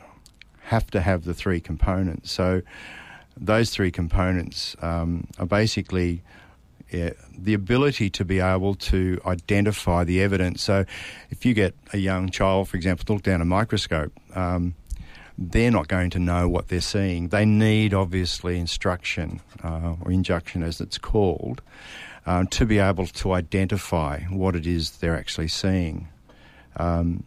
[0.61, 2.31] have to have the three components.
[2.31, 2.61] So
[3.37, 6.23] those three components um, are basically
[6.91, 10.63] yeah, the ability to be able to identify the evidence.
[10.63, 10.85] So
[11.29, 14.75] if you get a young child, for example, to look down a microscope, um,
[15.37, 17.29] they're not going to know what they're seeing.
[17.29, 21.61] They need, obviously, instruction uh, or injunction, as it's called,
[22.25, 26.07] uh, to be able to identify what it is they're actually seeing.
[26.77, 27.23] Um,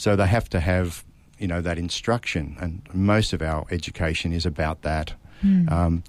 [0.00, 1.04] so they have to have,
[1.38, 5.12] you know, that instruction, and most of our education is about that.
[5.44, 5.70] Mm.
[5.70, 6.04] Um,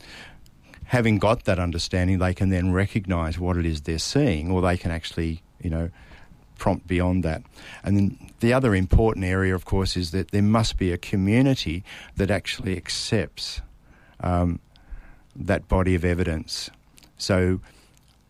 [0.85, 4.77] having got that understanding, they can then recognise what it is they're seeing, or they
[4.77, 5.89] can actually, you know,
[6.57, 7.43] prompt beyond that.
[7.83, 11.83] And then the other important area, of course, is that there must be a community
[12.15, 13.61] that actually accepts
[14.21, 14.59] um,
[15.35, 16.69] that body of evidence.
[17.17, 17.59] So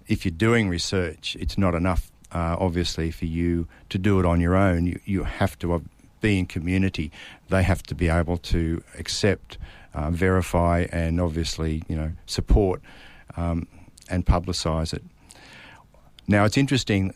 [0.07, 4.39] if you're doing research, it's not enough, uh, obviously, for you to do it on
[4.39, 4.85] your own.
[4.85, 5.83] You, you have to
[6.21, 7.11] be in community.
[7.49, 9.57] They have to be able to accept,
[9.93, 12.81] uh, verify, and obviously, you know, support
[13.37, 13.67] um,
[14.09, 15.03] and publicise it.
[16.27, 17.13] Now, it's interesting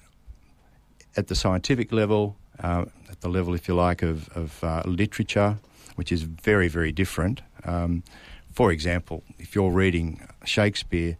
[1.15, 5.58] at the scientific level, uh, at the level, if you like, of, of uh, literature,
[5.95, 7.41] which is very, very different.
[7.63, 8.04] Um,
[8.51, 11.17] for example, if you're reading Shakespeare,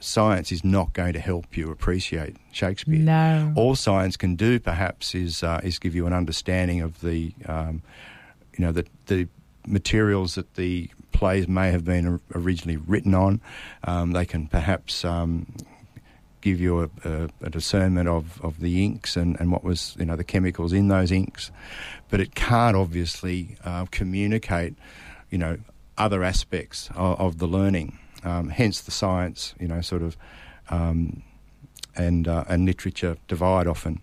[0.00, 2.98] science is not going to help you appreciate Shakespeare.
[2.98, 3.52] No.
[3.54, 7.82] All science can do, perhaps, is uh, is give you an understanding of the, um,
[8.56, 9.28] you know, the the
[9.66, 13.40] materials that the plays may have been originally written on.
[13.84, 15.46] Um, they can perhaps um,
[16.40, 20.06] give you a, a, a, discernment of, of the inks and, and what was you
[20.06, 21.50] know the chemicals in those inks,
[22.08, 24.74] but it can't obviously uh, communicate
[25.30, 25.58] you know
[25.98, 27.98] other aspects of, of the learning.
[28.24, 30.16] Um, hence the science you know sort of
[30.68, 31.22] um,
[31.96, 34.00] and uh, and literature divide often.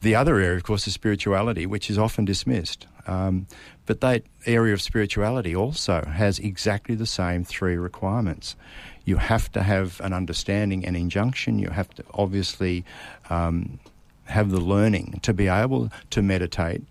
[0.00, 2.86] The other area, of course, is spirituality, which is often dismissed.
[3.08, 3.48] Um,
[3.84, 8.54] but that area of spirituality also has exactly the same three requirements
[9.08, 11.58] you have to have an understanding and injunction.
[11.58, 12.84] You have to obviously
[13.30, 13.80] um,
[14.24, 16.82] have the learning to be able to meditate.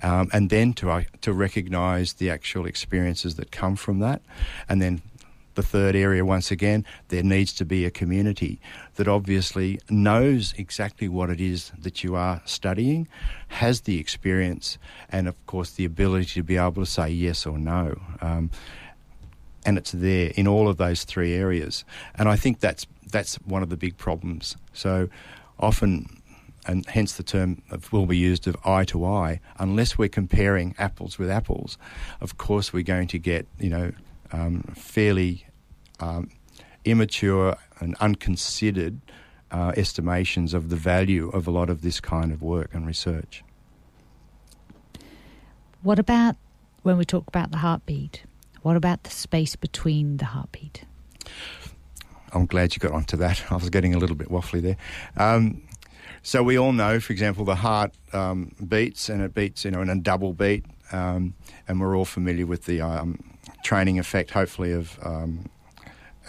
[0.00, 4.20] Um, and then to uh, to recognise the actual experiences that come from that,
[4.68, 5.00] and then
[5.56, 8.60] the third area once again there needs to be a community
[8.94, 13.08] that obviously knows exactly what it is that you are studying,
[13.48, 14.78] has the experience,
[15.10, 18.00] and of course the ability to be able to say yes or no.
[18.20, 18.50] Um,
[19.64, 21.84] and it's there in all of those three areas.
[22.14, 24.56] And I think that's that's one of the big problems.
[24.72, 25.08] So
[25.58, 26.22] often,
[26.66, 29.40] and hence the term Wilber used of eye to eye.
[29.58, 31.78] Unless we're comparing apples with apples,
[32.20, 33.92] of course we're going to get you know
[34.32, 35.46] um, fairly
[36.00, 36.30] um,
[36.84, 39.00] immature and unconsidered
[39.50, 43.44] uh, estimations of the value of a lot of this kind of work and research.
[45.82, 46.36] What about
[46.82, 48.24] when we talk about the heartbeat?
[48.62, 50.84] What about the space between the heartbeat?
[52.32, 53.44] I'm glad you got onto that.
[53.50, 54.76] I was getting a little bit waffly there.
[55.16, 55.62] Um,
[56.22, 59.80] so we all know, for example, the heart um, beats and it beats, you know,
[59.80, 61.34] in a double beat, um,
[61.68, 65.48] and we're all familiar with the um, training effect, hopefully, of um,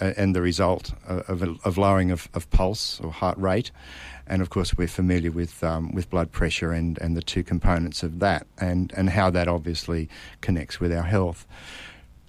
[0.00, 3.72] and the result of, of lowering of, of, pulse or heart rate.
[4.28, 8.02] And of course, we're familiar with um, with blood pressure and, and the two components
[8.02, 10.08] of that, and, and how that obviously
[10.40, 11.46] connects with our health.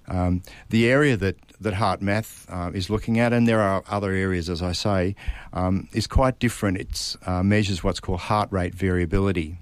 [0.07, 4.49] Um, the area that, that HeartMath uh, is looking at, and there are other areas,
[4.49, 5.15] as I say,
[5.53, 6.77] um, is quite different.
[6.77, 9.59] It uh, measures what's called heart rate variability.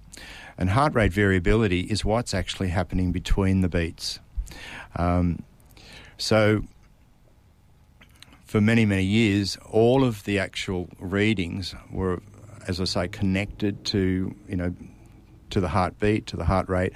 [0.57, 4.19] And heart rate variability is what's actually happening between the beats.
[4.95, 5.43] Um,
[6.18, 6.64] so,
[8.45, 12.22] for many, many years, all of the actual readings were,
[12.68, 14.74] as I say, connected to, you know,
[15.49, 16.93] to the heartbeat, to the heart rate,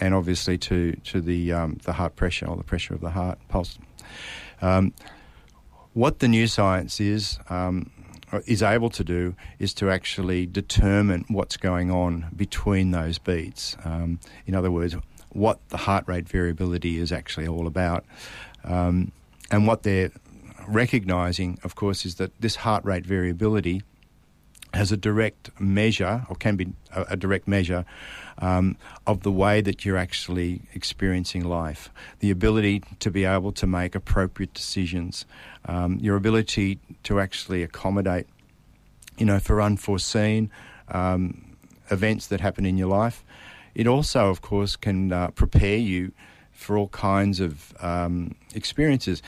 [0.00, 3.38] and obviously to to the um, the heart pressure or the pressure of the heart
[3.48, 3.78] pulse.
[4.62, 4.92] Um,
[5.92, 7.90] what the new science is um,
[8.46, 13.76] is able to do is to actually determine what's going on between those beats.
[13.84, 14.96] Um, in other words,
[15.34, 18.04] what the heart rate variability is actually all about,
[18.64, 19.12] um,
[19.50, 20.10] and what they're
[20.66, 23.82] recognizing, of course, is that this heart rate variability
[24.72, 27.84] has a direct measure, or can be a, a direct measure,
[28.38, 28.76] um,
[29.06, 31.90] of the way that you're actually experiencing life.
[32.18, 35.26] The ability to be able to make appropriate decisions,
[35.66, 38.26] um, your ability to actually accommodate,
[39.16, 40.50] you know, for unforeseen
[40.88, 41.56] um,
[41.90, 43.24] events that happen in your life.
[43.74, 46.12] It also, of course, can uh, prepare you
[46.52, 49.22] for all kinds of um, experiences,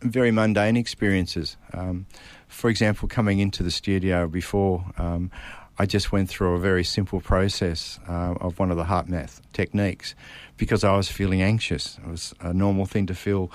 [0.00, 1.56] very mundane experiences.
[1.72, 2.06] Um,
[2.46, 5.30] for example, coming into the studio before, um,
[5.78, 10.14] I just went through a very simple process uh, of one of the HeartMath techniques
[10.56, 11.98] because I was feeling anxious.
[11.98, 13.50] It was a normal thing to feel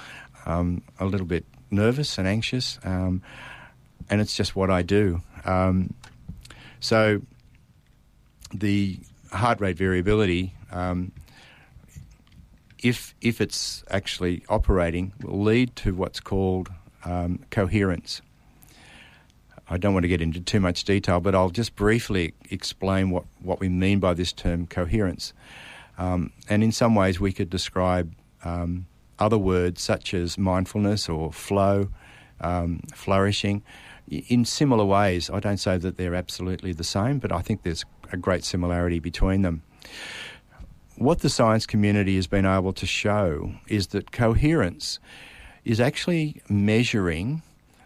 [0.46, 3.22] um, a little bit nervous and anxious, um,
[4.10, 5.22] and it's just what I do.
[5.44, 5.94] Um,
[6.80, 7.22] so
[8.54, 9.00] the
[9.38, 11.12] heart rate variability, um,
[12.82, 16.70] if if it's actually operating, will lead to what's called
[17.06, 18.22] um, coherence.
[19.70, 23.24] I don't want to get into too much detail, but I'll just briefly explain what,
[23.42, 25.34] what we mean by this term coherence.
[25.98, 28.14] Um, and in some ways, we could describe
[28.44, 28.88] um,
[29.20, 31.90] other words such as mindfulness or flow,
[32.42, 33.64] um, flourishing,
[34.08, 35.30] in similar ways.
[35.30, 39.00] I don't say that they're absolutely the same, but I think there's a great similarity
[39.00, 39.64] between them.
[40.96, 45.00] What the science community has been able to show is that coherence
[45.66, 47.42] is actually measuring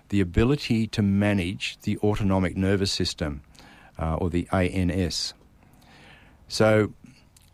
[0.09, 3.41] the ability to manage the autonomic nervous system,
[3.99, 5.33] uh, or the ANS.
[6.47, 6.93] So,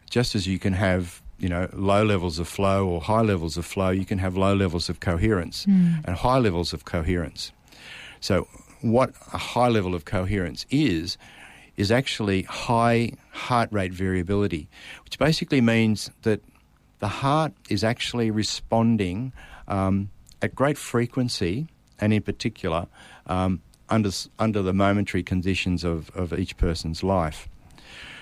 [0.09, 3.66] just as you can have you know low levels of flow or high levels of
[3.66, 6.03] flow, you can have low levels of coherence mm.
[6.05, 7.51] and high levels of coherence.
[8.24, 8.47] So,
[8.80, 11.17] what a high level of coherence is
[11.76, 14.69] is actually high heart rate variability,
[15.03, 16.39] which basically means that
[16.99, 19.34] the heart is actually responding
[19.67, 20.09] um,
[20.41, 21.67] at great frequency
[21.99, 22.88] and in particular
[23.28, 27.49] um, under, under the momentary conditions of, of each person's life.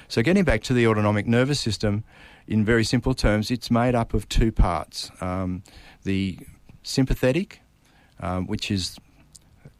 [0.07, 2.03] So, getting back to the autonomic nervous system,
[2.47, 5.61] in very simple terms, it's made up of two parts um,
[6.05, 6.39] the
[6.81, 7.61] sympathetic,
[8.19, 8.97] um, which is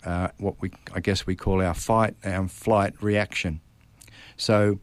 [0.06, 3.62] uh, what we, I guess, we call our fight and flight reaction.
[4.38, 4.80] So,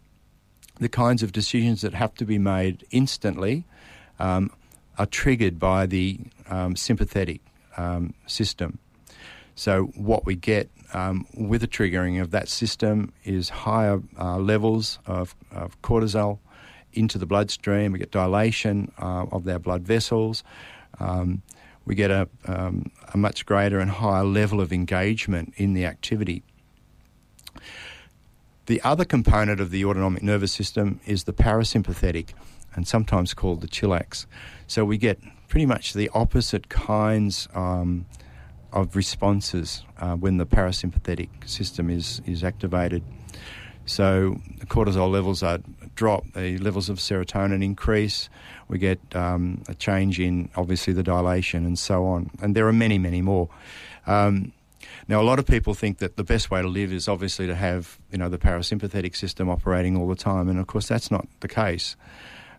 [0.79, 3.65] the kinds of decisions that have to be made instantly
[4.21, 4.51] um,
[4.97, 7.41] are triggered by the um, sympathetic
[7.77, 8.79] um, system.
[9.55, 14.99] So, what we get um, with the triggering of that system is higher uh, levels
[15.07, 16.39] of, of, cortisol
[16.93, 17.93] into the bloodstream.
[17.93, 20.43] We get dilation uh, of our blood vessels.
[21.01, 21.43] Um,
[21.89, 26.43] we get a, um, a much greater and higher level of engagement in the activity.
[28.67, 32.35] The other component of the autonomic nervous system is the parasympathetic,
[32.75, 34.27] and sometimes called the chillax.
[34.67, 35.19] So we get
[35.49, 38.05] pretty much the opposite kinds um,
[38.71, 43.03] of responses uh, when the parasympathetic system is, is activated.
[43.87, 45.61] So the cortisol levels are
[45.95, 48.29] drop, the levels of serotonin increase.
[48.69, 52.31] We get um, a change in obviously the dilation and so on.
[52.43, 53.49] And there are many, many more.
[54.07, 54.53] Um,
[55.07, 57.55] now, a lot of people think that the best way to live is obviously to
[57.55, 61.27] have you know the parasympathetic system operating all the time, and of course that's not
[61.41, 61.97] the case.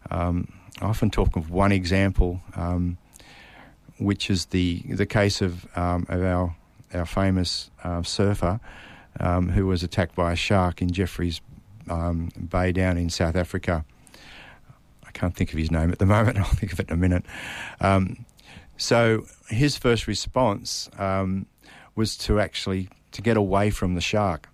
[0.10, 0.52] Um,
[0.82, 2.42] I often talk of one example.
[2.56, 2.98] Um,
[4.00, 6.56] which is the the case of um, of our
[6.94, 8.60] our famous uh, surfer
[9.20, 11.42] um, who was attacked by a shark in Jeffreys
[11.90, 13.86] um, Bay down in South Africa.
[15.20, 16.38] Can't think of his name at the moment.
[16.38, 17.26] I'll think of it in a minute.
[17.82, 18.26] Um,
[18.78, 21.46] so his first response um,
[21.96, 24.48] was to actually to get away from the shark.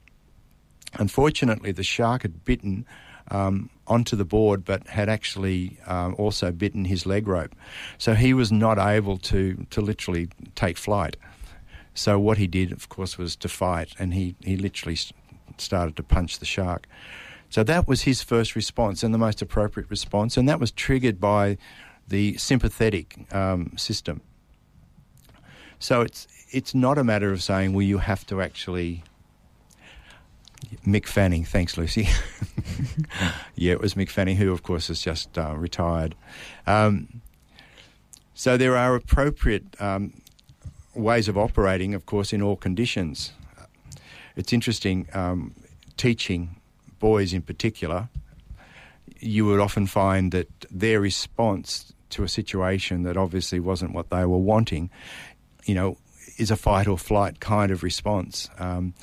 [0.95, 2.86] Unfortunately, the shark had bitten
[3.30, 7.53] um, onto the board, but had actually um, also bitten his leg rope.
[7.97, 11.18] So he was not able to, to literally take flight.
[11.93, 14.97] So what he did, of course, was to fight, and he, he literally
[15.57, 16.88] started to punch the shark.
[17.56, 21.22] So that was his first response and the most appropriate response, and that was triggered
[21.22, 21.58] by
[22.06, 24.20] the sympathetic um, system.
[25.80, 29.06] So it's it's not a matter of saying, well, you have to actually
[30.86, 31.45] Mick Fanning.
[31.45, 32.10] Thanks, Lucy.
[33.56, 36.14] yeah, it was Mick Fanning, who, of course, has just uh, retired.
[36.68, 37.22] Um,
[38.34, 40.12] so there are appropriate um,
[40.93, 43.32] ways of operating, of course, in all conditions.
[44.36, 45.56] It's interesting um,
[45.95, 46.58] teaching
[47.00, 48.10] boys in particular.
[49.20, 54.26] you would often find that their response to a situation that obviously wasn't what they
[54.26, 54.89] were wanting,
[55.66, 55.98] you know,
[56.38, 58.50] is a fight or flight kind of response.
[58.60, 58.93] Um,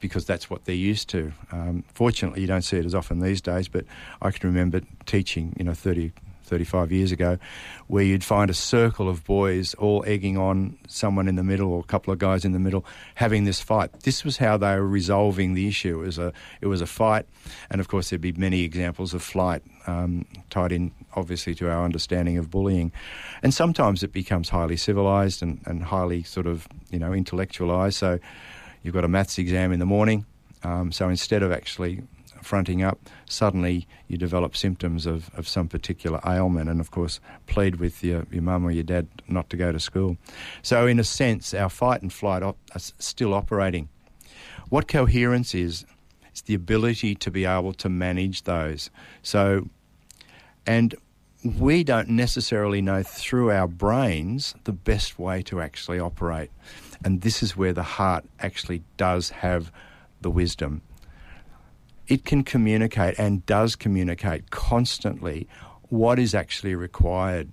[0.00, 1.32] because that's what they're used to.
[1.52, 3.84] Um, fortunately, you don't see it as often these days, but
[4.20, 6.12] I can remember teaching, you know, 30,
[6.50, 7.38] 35 years ago,
[7.86, 11.80] where you'd find a circle of boys all egging on someone in the middle or
[11.80, 12.84] a couple of guys in the middle
[13.14, 14.00] having this fight.
[14.00, 16.02] This was how they were resolving the issue.
[16.02, 17.26] It was a, it was a fight,
[17.70, 21.84] and of course, there'd be many examples of flight um, tied in, obviously, to our
[21.84, 22.92] understanding of bullying.
[23.42, 27.96] And sometimes it becomes highly civilized and, and highly sort of, you know, intellectualized.
[27.96, 28.18] So
[28.82, 30.26] you've got a maths exam in the morning.
[30.62, 32.02] Um, so instead of actually
[32.42, 37.76] fronting up, suddenly you develop symptoms of, of some particular ailment, and of course, plead
[37.76, 40.16] with your, your mum or your dad not to go to school.
[40.62, 43.88] So, in a sense, our fight and flight op- are still operating.
[44.68, 45.84] What coherence is,
[46.34, 48.90] is the ability to be able to manage those.
[49.22, 49.68] So,
[50.66, 50.94] and
[51.42, 56.50] we don't necessarily know through our brains the best way to actually operate.
[57.04, 59.72] And this is where the heart actually does have
[60.20, 60.82] the wisdom
[62.10, 65.46] it can communicate and does communicate constantly
[65.88, 67.48] what is actually required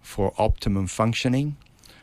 [0.00, 1.56] for optimum functioning,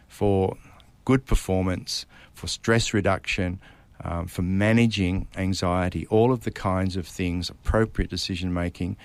[0.09, 0.57] for
[1.05, 3.61] good performance, for stress reduction,
[4.03, 8.97] um, for managing anxiety, all of the kinds of things, appropriate decision making,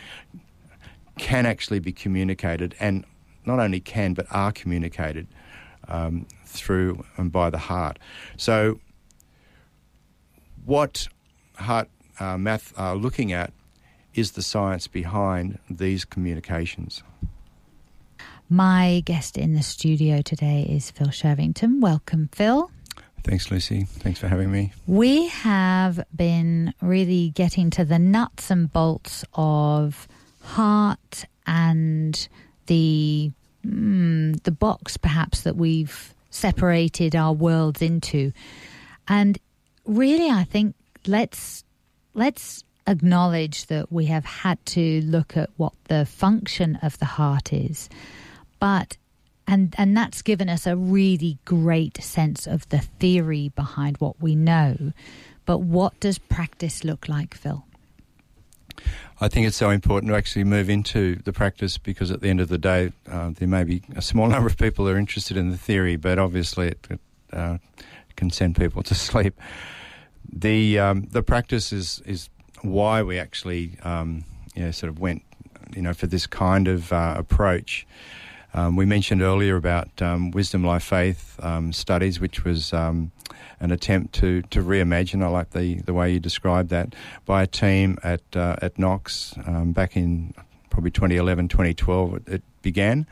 [1.17, 3.05] can actually be communicated and
[3.47, 5.29] not only can but are communicated
[5.87, 8.01] um, through and by the heart.
[8.37, 8.81] So,
[10.65, 11.09] what
[11.55, 11.89] heart
[12.21, 13.53] uh, math are looking at
[14.15, 17.03] is the science behind these communications.
[18.49, 21.81] My guest in the studio today is Phil Shervington.
[21.81, 22.71] Welcome, Phil.
[23.23, 23.85] Thanks, Lucy.
[23.85, 24.73] Thanks for having me.
[24.87, 30.09] We have been really getting to the nuts and bolts of
[30.41, 32.29] heart and
[32.67, 33.31] the
[33.67, 38.33] mm, the box, perhaps that we've separated our worlds into,
[39.09, 39.39] and
[39.85, 40.75] really, I think
[41.07, 41.65] let's
[42.15, 47.53] let's acknowledge that we have had to look at what the function of the heart
[47.53, 47.89] is.
[48.59, 48.97] But
[49.47, 54.35] and and that's given us a really great sense of the theory behind what we
[54.35, 54.93] know.
[55.47, 57.65] But what does practice look like, Phil?
[59.21, 62.41] I think it's so important to actually move into the practice because at the end
[62.41, 65.37] of the day, uh, there may be a small number of people who are interested
[65.37, 67.01] in the theory, but obviously it, it
[67.33, 67.59] uh,
[68.17, 69.41] can send people to sleep
[70.33, 72.29] the um, the practice is is
[72.63, 74.25] why we actually um,
[74.55, 75.23] you know sort of went
[75.75, 77.87] you know for this kind of uh, approach.
[78.55, 83.13] Um, we mentioned earlier about um, wisdom, life, faith um, studies, which was um,
[83.61, 85.23] an attempt to to reimagine.
[85.23, 86.95] I like the the way you described that
[87.27, 89.35] by a team at uh, at Knox
[89.67, 90.35] back in
[90.71, 92.15] probably 2011, 2012.
[92.15, 93.07] It, it began.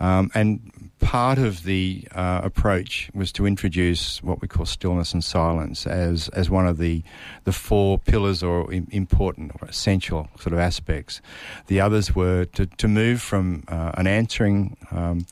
[0.00, 5.22] Um, and part of the uh, approach was to introduce what we call stillness and
[5.22, 7.02] silence as, as one of the,
[7.44, 11.20] the four pillars or important or essential sort of aspects.
[11.66, 15.26] The others were to, to move from uh, an answering um,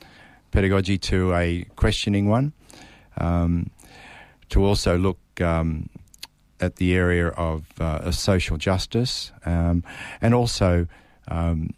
[0.51, 2.53] pedagogy to a questioning one,
[3.19, 3.71] um,
[4.51, 5.89] to also look um,
[6.61, 9.83] at the area of, uh, of social justice, um,
[10.21, 10.87] and also
[11.29, 11.71] um,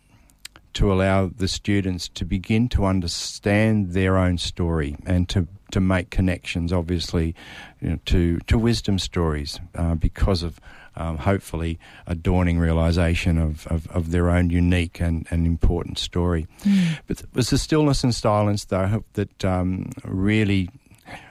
[0.75, 6.11] to allow the students to begin to understand their own story and to, to make
[6.11, 7.35] connections, obviously,
[7.81, 10.61] you know, to, to wisdom stories uh, because of
[10.97, 16.47] um, hopefully a dawning realization of, of, of, their own unique and, and important story.
[16.63, 16.99] Mm.
[17.09, 20.71] But it was the stillness and silence, though, that um, really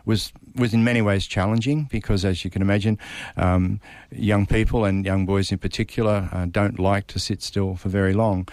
[0.06, 3.00] was was in many ways challenging because, as you can imagine,
[3.38, 3.80] um,
[4.12, 8.14] young people and young boys in particular uh, don't like to sit still for very
[8.14, 8.48] long.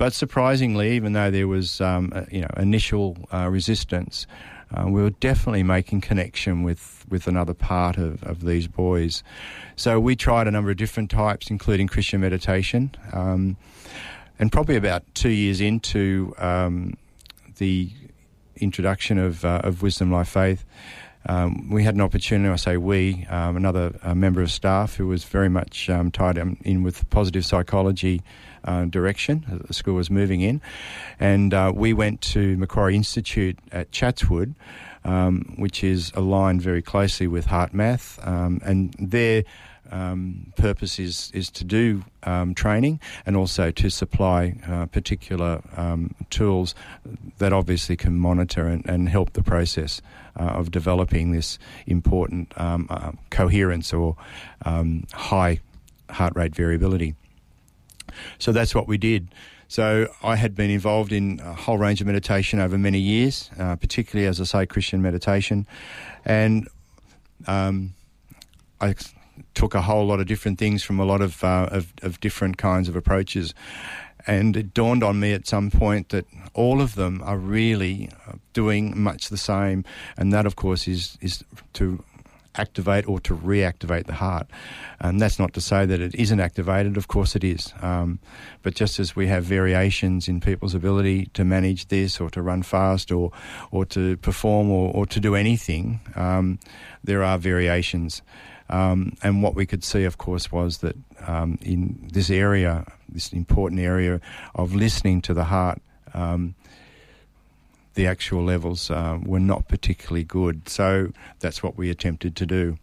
[0.00, 4.26] But surprisingly, even though there was um, you know initial uh, resistance,
[4.74, 9.22] uh, we were definitely making connection with, with another part of, of these boys.
[9.76, 12.96] So we tried a number of different types, including Christian meditation.
[13.12, 13.58] Um,
[14.38, 16.94] and probably about two years into um,
[17.58, 17.90] the
[18.56, 20.64] introduction of, uh, of Wisdom Life Faith,
[21.26, 25.06] um, we had an opportunity, I say we, um, another uh, member of staff who
[25.06, 28.22] was very much um, tied in with positive psychology
[28.64, 30.60] uh, direction the school was moving in.
[31.18, 34.54] And uh, we went to Macquarie Institute at Chatswood,
[35.04, 38.26] um, which is aligned very closely with HeartMath.
[38.26, 39.44] Um, and their
[39.90, 46.14] um, purpose is, is to do um, training and also to supply uh, particular um,
[46.30, 46.74] tools
[47.38, 50.00] that obviously can monitor and, and help the process
[50.38, 54.16] uh, of developing this important um, uh, coherence or
[55.12, 55.60] high
[56.10, 57.14] heart rate variability.
[58.38, 59.28] So that's what we did.
[59.68, 63.76] So I had been involved in a whole range of meditation over many years, uh,
[63.76, 65.64] particularly as I say, Christian meditation,
[66.24, 66.68] and
[67.46, 67.94] um,
[68.80, 68.96] I
[69.54, 72.56] took a whole lot of different things from a lot of, uh, of, of different
[72.56, 73.54] kinds of approaches.
[74.26, 78.32] And it dawned on me at some point that all of them are really uh,
[78.52, 79.84] doing much the same,
[80.16, 81.42] and that, of course, is is
[81.74, 82.04] to
[82.56, 84.48] activate or to reactivate the heart.
[85.00, 87.72] And that's not to say that it isn't activated, of course it is.
[87.80, 88.18] Um,
[88.62, 92.62] but just as we have variations in people's ability to manage this or to run
[92.62, 93.30] fast or,
[93.70, 96.58] or to perform or, or to do anything, um,
[97.04, 98.22] there are variations.
[98.70, 100.96] Um, and what we could see, of course, was that
[101.26, 104.20] um, in this area, this important area
[104.54, 105.82] of listening to the heart,
[106.14, 106.54] um,
[107.94, 110.68] the actual levels uh, were not particularly good.
[110.68, 112.78] So that's what we attempted to do.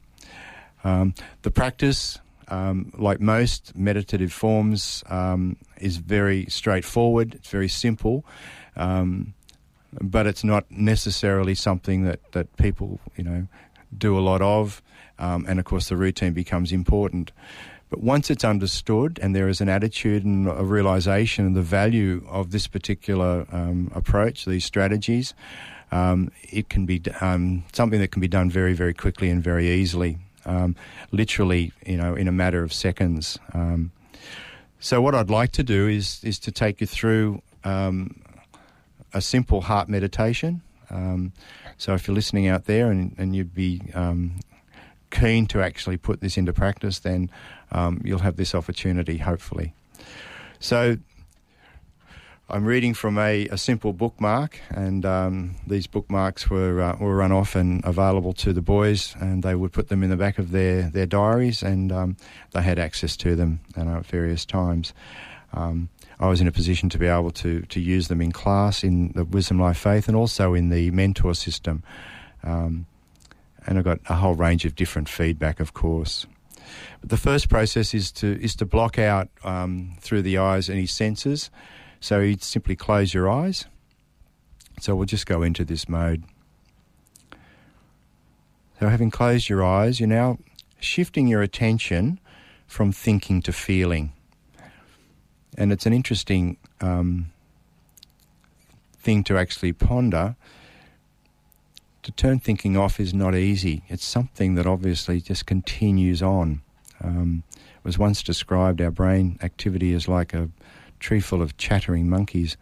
[0.83, 2.19] Um, the practice,
[2.49, 7.35] um, like most meditative forms, um, is very straightforward.
[7.35, 8.25] It's very simple
[10.01, 13.47] but it's not necessarily something that, that people, you know,
[13.97, 14.81] do a lot of
[15.19, 17.31] um, and of course the routine becomes important.
[17.89, 22.25] But once it's understood and there is an attitude and a realization of the value
[22.29, 25.33] of this particular um, approach, these strategies,
[25.91, 29.69] um, it can be um, something that can be done very, very quickly and very
[29.69, 30.75] easily, um,
[31.11, 33.39] literally, you know, in a matter of seconds.
[33.53, 33.91] Um,
[34.79, 39.89] so what I'd like to do is is to take you through a simple heart
[39.89, 40.61] meditation.
[41.77, 43.81] so if you're listening out there and, and you'd be
[45.09, 47.29] keen to actually put this into practice, then
[47.71, 49.73] um, you'll have this opportunity, hopefully.
[50.59, 50.97] So,
[52.49, 57.33] I'm reading from a, a simple bookmark, and um, these bookmarks were uh, were run
[57.33, 60.51] off and available to the boys, and they would put them in the back of
[60.51, 62.15] their, their diaries, and um,
[62.53, 64.93] they had access to them at various times.
[65.51, 65.89] Um,
[66.19, 69.11] I was in a position to be able to, to use them in class in
[69.13, 71.83] the Wisdom Life Faith and also in the mentor system.
[72.43, 72.85] Um,
[73.67, 76.25] and I got a whole range of different feedback, of course.
[77.01, 80.85] But the first process is to is to block out um, through the eyes any
[80.85, 81.51] senses.
[81.99, 83.65] So you simply close your eyes.
[84.79, 86.23] So we'll just go into this mode.
[88.79, 90.37] So having closed your eyes, you're now
[90.79, 92.19] shifting your attention
[92.67, 94.13] from thinking to feeling.
[95.57, 97.31] And it's an interesting um,
[98.99, 100.35] thing to actually ponder
[102.07, 103.83] to turn thinking off is not easy.
[103.89, 106.61] It's something that obviously just continues on.
[107.03, 110.49] Um, it was once described our brain activity as like a
[111.01, 112.55] tree full of chattering monkeys,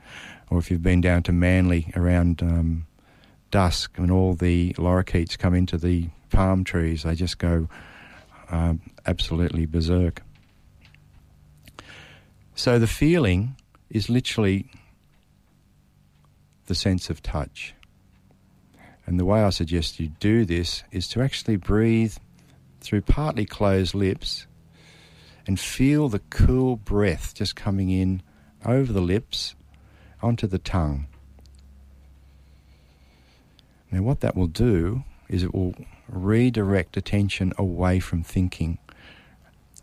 [0.49, 2.87] or if you've been down to Manly around um,
[3.51, 7.69] dusk when all the lorikeets come into the palm trees, they just go
[8.49, 10.23] um, absolutely berserk.
[12.55, 13.57] So the feeling
[13.91, 14.71] is literally
[16.65, 17.75] the sense of touch.
[19.05, 22.15] And the way I suggest you do this is to actually breathe
[22.81, 24.47] through partly closed lips
[25.47, 28.21] and feel the cool breath just coming in
[28.65, 29.55] over the lips
[30.21, 31.07] onto the tongue.
[33.91, 35.75] Now, what that will do is it will
[36.07, 38.79] redirect attention away from thinking,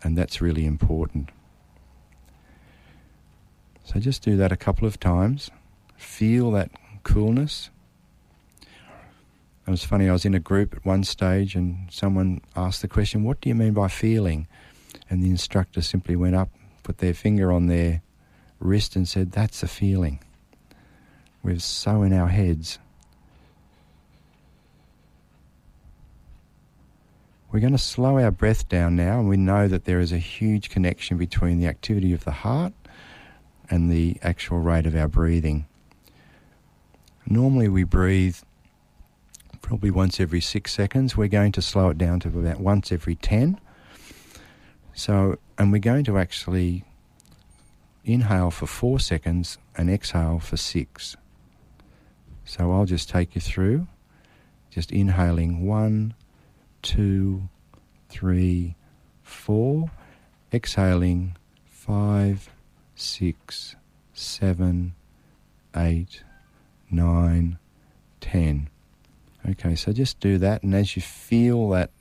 [0.03, 1.29] and that's really important.
[3.85, 5.49] So, just do that a couple of times.
[5.97, 6.71] Feel that
[7.03, 7.69] coolness
[9.65, 12.87] it was funny, I was in a group at one stage and someone asked the
[12.87, 14.47] question, What do you mean by feeling?
[15.09, 16.49] And the instructor simply went up,
[16.83, 18.01] put their finger on their
[18.59, 20.19] wrist, and said, That's a feeling.
[21.43, 22.79] We're so in our heads.
[27.51, 30.17] We're going to slow our breath down now, and we know that there is a
[30.17, 32.73] huge connection between the activity of the heart
[33.69, 35.67] and the actual rate of our breathing.
[37.27, 38.37] Normally, we breathe
[39.63, 41.17] probably once every six seconds.
[41.17, 43.59] We're going to slow it down to about once every 10.
[44.93, 46.83] So, and we're going to actually
[48.05, 51.15] inhale for four seconds and exhale for six.
[52.45, 53.87] So I'll just take you through,
[54.69, 56.13] just inhaling one,
[56.81, 57.47] two,
[58.09, 58.75] three,
[59.23, 59.89] four,
[60.53, 62.49] exhaling five,
[62.95, 63.77] six,
[64.13, 64.93] seven,
[65.75, 66.21] eight,
[66.91, 67.57] nine,
[68.19, 68.69] ten.
[69.49, 71.91] Okay, so just do that, and as you feel that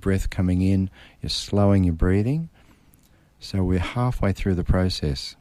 [0.00, 0.88] breath coming in,
[1.20, 2.48] you're slowing your breathing.
[3.38, 5.36] So we're halfway through the process.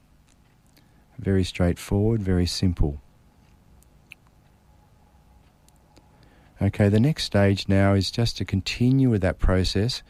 [1.17, 3.01] Very straightforward, very simple.
[6.61, 10.03] Okay, the next stage now is just to continue with that process,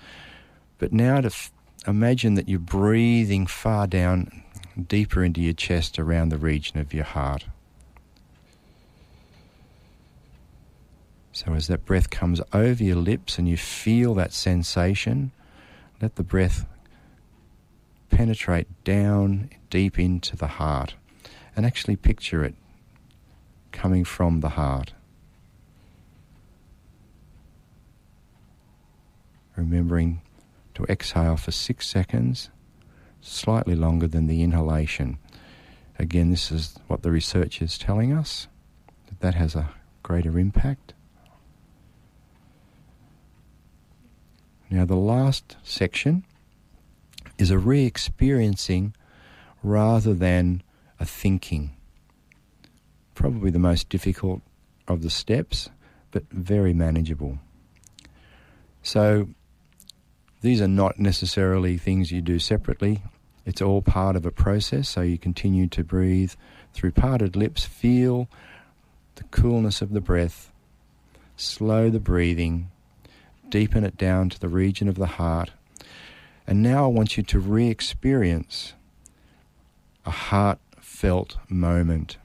[0.78, 1.52] but now to f-
[1.88, 4.44] imagine that you're breathing far down
[4.88, 7.46] deeper into your chest around the region of your heart.
[11.36, 15.34] So, as that breath comes over your lips and you feel that sensation,
[16.02, 16.66] let the breath
[18.10, 20.96] penetrate down deep into the heart
[21.54, 22.56] and actually picture it
[23.74, 24.94] coming from the heart.
[29.58, 30.22] Remembering
[30.74, 32.50] to exhale for six seconds,
[33.20, 35.18] slightly longer than the inhalation.
[36.00, 38.48] Again, this is what the research is telling us
[39.08, 39.72] that that has a
[40.02, 40.94] greater impact.
[44.70, 46.26] Now, the last section
[47.38, 48.96] is a re experiencing
[49.62, 50.64] rather than
[51.00, 51.72] a thinking.
[53.14, 54.42] Probably the most difficult
[54.88, 55.70] of the steps,
[56.12, 57.40] but very manageable.
[58.82, 59.30] So,
[60.42, 63.02] these are not necessarily things you do separately.
[63.46, 66.34] It's all part of a process, so you continue to breathe
[66.74, 68.28] through parted lips, feel
[69.16, 70.52] the coolness of the breath,
[71.38, 72.70] slow the breathing,
[73.56, 75.52] deepen it down to the region of the heart.
[76.46, 78.74] And now I want you to re experience
[80.06, 82.18] a heartfelt moment.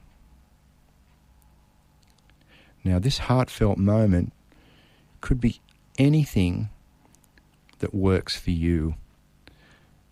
[2.83, 4.33] Now, this heartfelt moment
[5.21, 5.61] could be
[5.97, 6.67] anything
[7.79, 8.95] that works for you,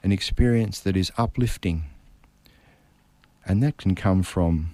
[0.02, 1.84] an experience that is uplifting.
[3.46, 4.72] And that can come from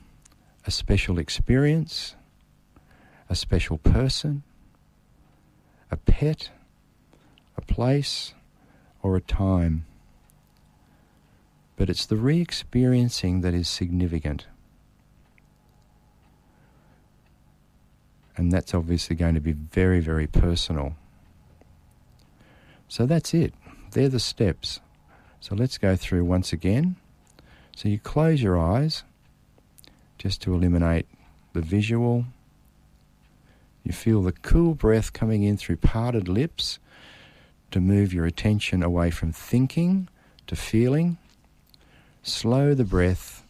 [0.67, 2.15] a special experience,
[3.31, 4.43] a special person,
[5.95, 6.49] a pet,
[7.55, 8.33] a place,
[9.01, 9.85] or a time.
[11.77, 14.45] But it's the re experiencing that is significant.
[18.35, 20.97] And that's obviously going to be very, very personal.
[22.89, 23.53] So that's it.
[23.91, 24.81] They're the steps.
[25.39, 26.97] So let's go through once again.
[27.73, 29.03] So you close your eyes
[30.17, 31.07] just to eliminate
[31.53, 32.25] the visual
[33.85, 36.79] you feel the cool breath coming in through parted lips
[37.69, 40.09] to move your attention away from thinking
[40.47, 41.17] to feeling.
[42.23, 43.45] Slow the breath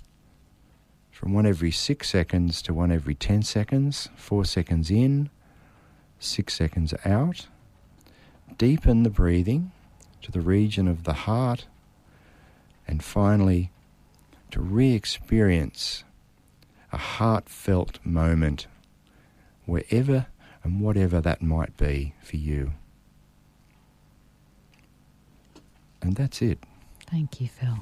[1.09, 5.29] from one every six seconds to one every 10 seconds, four seconds in,
[6.19, 7.47] six seconds out.
[8.57, 9.71] Deepen the breathing
[10.21, 11.67] to the region of the heart,
[12.85, 13.71] and finally,
[14.51, 16.03] to re experience
[16.91, 18.67] a heartfelt moment
[19.65, 20.27] wherever
[20.63, 22.71] and whatever that might be for you.
[26.01, 26.59] And that's it.
[27.09, 27.77] Thank you, Phil.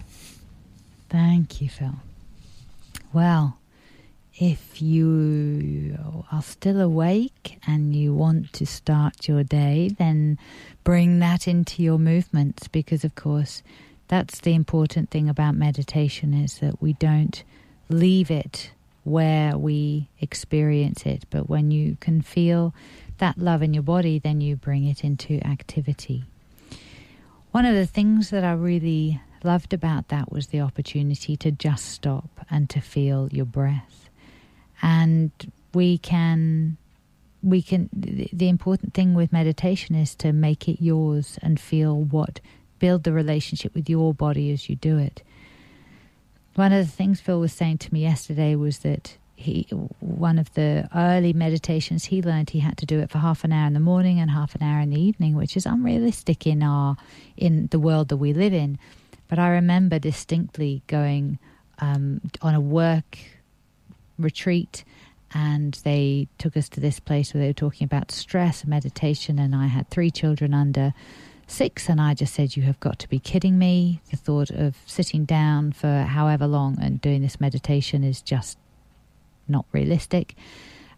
[1.09, 1.95] Thank you, Phil.
[3.11, 3.57] Well,
[4.35, 5.97] if you
[6.31, 10.39] are still awake and you want to start your day, then
[10.83, 13.61] bring that into your movements because, of course,
[14.07, 17.43] that's the important thing about meditation is that we don't
[17.89, 18.71] leave it
[19.03, 21.25] where we experience it.
[21.29, 22.73] But when you can feel
[23.17, 26.25] that love in your body, then you bring it into activity.
[27.51, 31.85] One of the things that I really loved about that was the opportunity to just
[31.85, 34.09] stop and to feel your breath.
[34.81, 35.31] And
[35.73, 36.77] we can
[37.41, 42.39] we can the important thing with meditation is to make it yours and feel what
[42.79, 45.21] build the relationship with your body as you do it
[46.55, 49.67] one of the things Phil was saying to me yesterday was that he
[49.99, 53.51] one of the early meditations he learned he had to do it for half an
[53.51, 56.63] hour in the morning and half an hour in the evening, which is unrealistic in
[56.63, 56.95] our
[57.35, 58.77] in the world that we live in.
[59.27, 61.39] But I remember distinctly going
[61.79, 63.17] um, on a work
[64.19, 64.83] retreat
[65.33, 69.39] and they took us to this place where they were talking about stress and meditation
[69.39, 70.93] and I had three children under
[71.47, 74.01] six, and I just said, You have got to be kidding me.
[74.11, 78.57] The thought of sitting down for however long and doing this meditation is just
[79.47, 80.35] not realistic.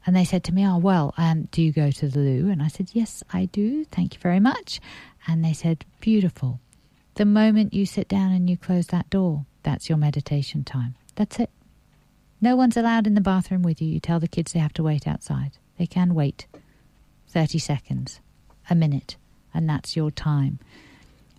[0.05, 2.49] And they said to me, Oh, well, um, do you go to the loo?
[2.49, 3.85] And I said, Yes, I do.
[3.85, 4.79] Thank you very much.
[5.27, 6.59] And they said, Beautiful.
[7.15, 10.95] The moment you sit down and you close that door, that's your meditation time.
[11.15, 11.49] That's it.
[12.41, 13.87] No one's allowed in the bathroom with you.
[13.87, 15.57] You tell the kids they have to wait outside.
[15.77, 16.45] They can wait
[17.29, 18.19] 30 seconds,
[18.69, 19.15] a minute,
[19.55, 20.59] and that's your time.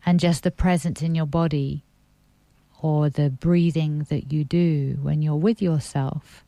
[0.05, 1.85] And just the presence in your body
[2.81, 6.45] or the breathing that you do when you're with yourself,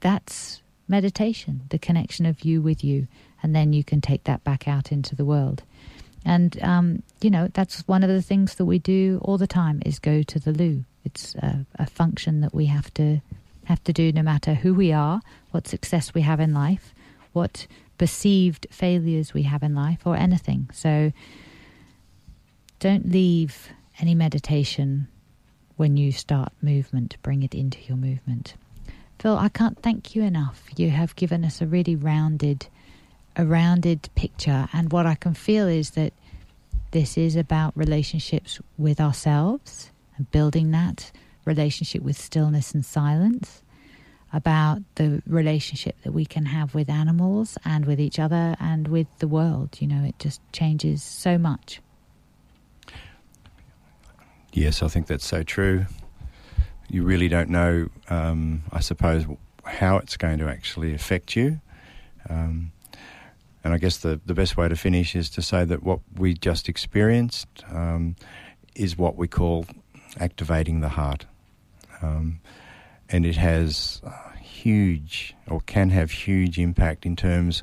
[0.00, 3.08] that's meditation, the connection of you with you.
[3.42, 5.62] And then you can take that back out into the world.
[6.24, 9.80] And, um, you know, that's one of the things that we do all the time
[9.86, 10.84] is go to the loo.
[11.04, 13.20] It's a, a function that we have to
[13.64, 16.94] have to do no matter who we are, what success we have in life,
[17.32, 17.66] what
[17.98, 20.70] perceived failures we have in life or anything.
[20.72, 21.12] So
[22.78, 23.68] don't leave
[24.00, 25.08] any meditation
[25.76, 28.54] when you start movement, bring it into your movement.
[29.18, 30.68] Phil, I can't thank you enough.
[30.76, 32.68] You have given us a really rounded,
[33.36, 36.12] a rounded picture, and what I can feel is that
[36.92, 41.10] this is about relationships with ourselves and building that
[41.44, 43.62] relationship with stillness and silence,
[44.32, 49.06] about the relationship that we can have with animals and with each other and with
[49.18, 49.76] the world.
[49.80, 51.80] You know, it just changes so much.
[54.52, 55.86] Yes, I think that's so true.
[56.90, 59.24] You really don't know, um, I suppose,
[59.64, 61.60] how it's going to actually affect you.
[62.28, 62.72] Um,
[63.64, 66.34] and I guess the, the best way to finish is to say that what we
[66.34, 68.16] just experienced um,
[68.74, 69.66] is what we call
[70.18, 71.26] activating the heart.
[72.00, 72.40] Um,
[73.10, 74.02] and it has
[74.40, 77.62] huge, or can have huge impact in terms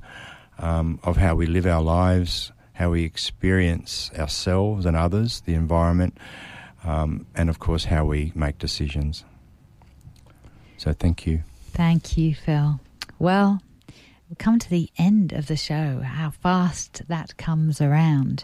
[0.57, 6.17] um, of how we live our lives, how we experience ourselves and others, the environment,
[6.83, 9.23] um, and of course, how we make decisions.
[10.77, 11.43] So, thank you.
[11.71, 12.79] Thank you, Phil.
[13.19, 13.61] Well,
[14.29, 16.01] we come to the end of the show.
[16.03, 18.43] How fast that comes around.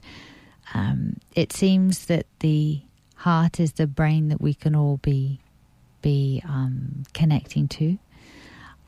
[0.74, 2.82] Um, it seems that the
[3.16, 5.40] heart is the brain that we can all be
[6.02, 7.98] be um, connecting to.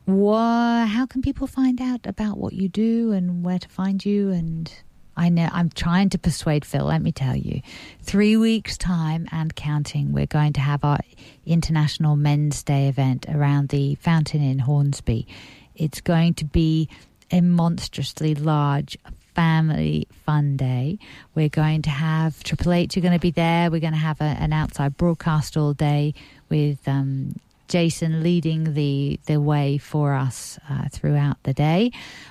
[0.04, 4.30] What, how can people find out about what you do and where to find you?
[4.30, 4.70] And
[5.16, 6.84] I know I'm trying to persuade Phil.
[6.84, 7.62] Let me tell you,
[8.02, 10.98] three weeks time and counting, we're going to have our
[11.46, 15.26] International Men's Day event around the fountain in Hornsby.
[15.74, 16.88] It's going to be
[17.30, 18.98] a monstrously large
[19.34, 20.98] family fun day.
[21.34, 23.70] We're going to have Triple H you're going to be there.
[23.70, 26.14] We're going to have a, an outside broadcast all day
[26.54, 27.34] with um,
[27.66, 31.90] Jason leading the the way for us uh, throughout the day.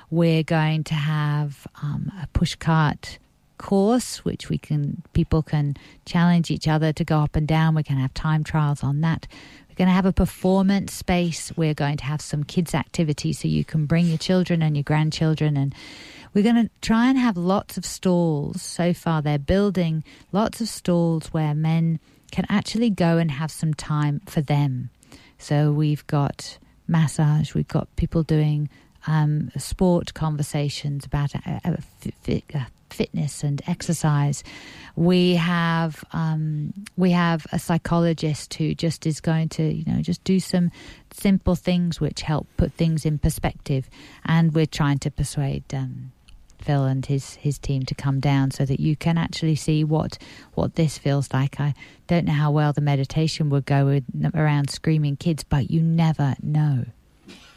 [0.10, 3.18] We're going to have um, a pushcart
[3.58, 7.76] course, which we can people can challenge each other to go up and down.
[7.76, 9.28] We're going to have time trials on that.
[9.68, 11.52] We're going to have a performance space.
[11.58, 14.84] We're going to have some kids' activities so you can bring your children and your
[14.84, 15.76] grandchildren and
[16.34, 18.62] we're going to try and have lots of stalls.
[18.62, 22.00] So far, they're building lots of stalls where men
[22.34, 24.90] can actually go and have some time for them.
[25.38, 26.58] So we've got
[26.88, 28.70] massage, we've got people doing
[29.06, 31.76] um, sport conversations about uh, uh,
[32.56, 34.44] uh, fitness and exercise.
[34.96, 40.24] We have um, we have a psychologist who just is going to you know just
[40.24, 40.72] do some
[41.12, 43.88] simple things which help put things in perspective,
[44.26, 46.12] and we're trying to persuade um,
[46.64, 50.18] Phil and his his team to come down so that you can actually see what
[50.54, 51.60] what this feels like.
[51.60, 51.74] I
[52.08, 54.04] don't know how well the meditation would go with,
[54.34, 56.86] around screaming kids, but you never know.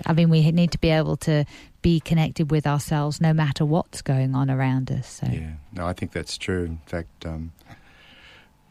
[0.05, 1.45] I mean, we need to be able to
[1.83, 5.09] be connected with ourselves no matter what's going on around us.
[5.09, 5.27] So.
[5.31, 6.65] Yeah, no, I think that's true.
[6.65, 7.53] In fact, um,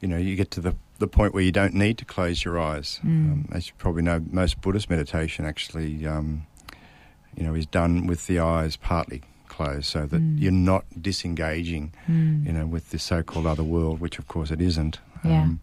[0.02, 2.60] you know, you get to the the point where you don't need to close your
[2.60, 3.00] eyes.
[3.04, 3.32] Mm.
[3.32, 6.48] Um, as you probably know, most Buddhist meditation actually, um,
[7.36, 9.22] you know, is done with the eyes partly
[9.56, 10.42] closed so that mm.
[10.42, 12.46] you're not disengaging, mm.
[12.46, 15.00] you know, with this so-called other world, which of course it isn't.
[15.24, 15.44] Yeah.
[15.44, 15.60] Um,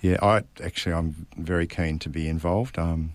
[0.00, 2.78] yeah, I actually I'm very keen to be involved.
[2.78, 3.12] Um,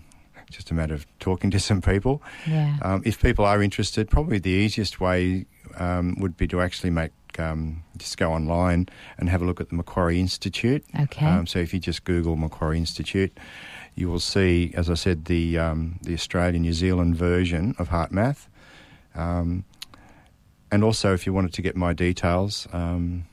[0.50, 2.22] just a matter of talking to some people.
[2.46, 2.76] Yeah.
[2.82, 5.46] Um, if people are interested, probably the easiest way
[5.78, 8.86] um, would be to actually make um, just go online
[9.18, 10.84] and have a look at the Macquarie Institute.
[10.98, 11.26] Okay.
[11.26, 13.32] Um, so if you just Google Macquarie Institute,
[13.96, 18.48] you will see, as I said, the um, the Australian New Zealand version of HeartMath.
[19.14, 19.64] Um,
[20.70, 23.26] and also, if you wanted to get my details, um,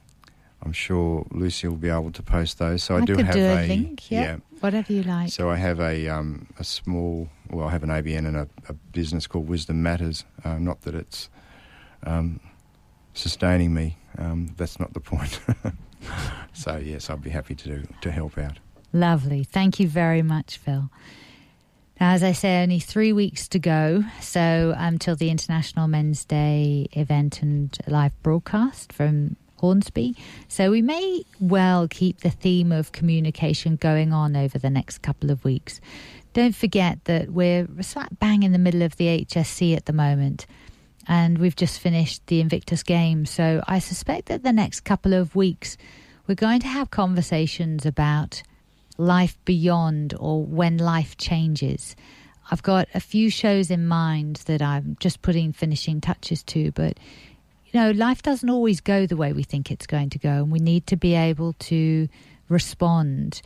[0.64, 2.84] I'm sure Lucy will be able to post those.
[2.84, 5.30] So I, I do have do a, a link, yeah, whatever you like.
[5.32, 8.74] So I have a um, a small, well, I have an ABN and a, a
[8.74, 10.24] business called Wisdom Matters.
[10.44, 11.30] Uh, not that it's
[12.04, 12.40] um,
[13.14, 13.98] sustaining me.
[14.18, 15.40] Um, that's not the point.
[16.54, 18.60] so yes, I'd be happy to to help out.
[18.94, 19.44] Lovely.
[19.44, 20.90] Thank you very much, Phil.
[22.02, 24.04] Now, as I say, only three weeks to go.
[24.22, 30.16] So um, until the International Men's Day event and live broadcast from Hornsby.
[30.48, 35.30] So we may well keep the theme of communication going on over the next couple
[35.30, 35.80] of weeks.
[36.34, 37.68] Don't forget that we're
[38.20, 40.48] bang in the middle of the HSC at the moment.
[41.08, 43.30] And we've just finished the Invictus Games.
[43.30, 45.78] So I suspect that the next couple of weeks
[46.26, 48.42] we're going to have conversations about
[49.02, 51.96] life beyond or when life changes.
[52.52, 57.00] I've got a few shows in mind that I'm just putting finishing touches to, but
[57.68, 60.52] you know, life doesn't always go the way we think it's going to go, and
[60.52, 62.10] we need to be able to
[62.50, 63.42] respond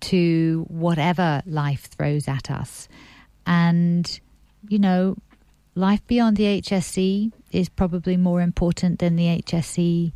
[0.00, 2.88] to whatever life throws at us.
[3.46, 4.18] And,
[4.68, 5.16] you know,
[5.74, 10.12] life beyond the HSC is probably more important than the HSC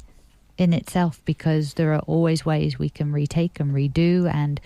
[0.62, 4.60] in itself because there are always ways we can retake and redo and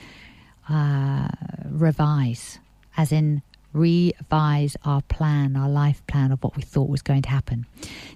[0.68, 1.28] uh,
[1.70, 2.58] revise,
[2.96, 3.42] as in
[3.76, 7.66] revise our plan, our life plan of what we thought was going to happen.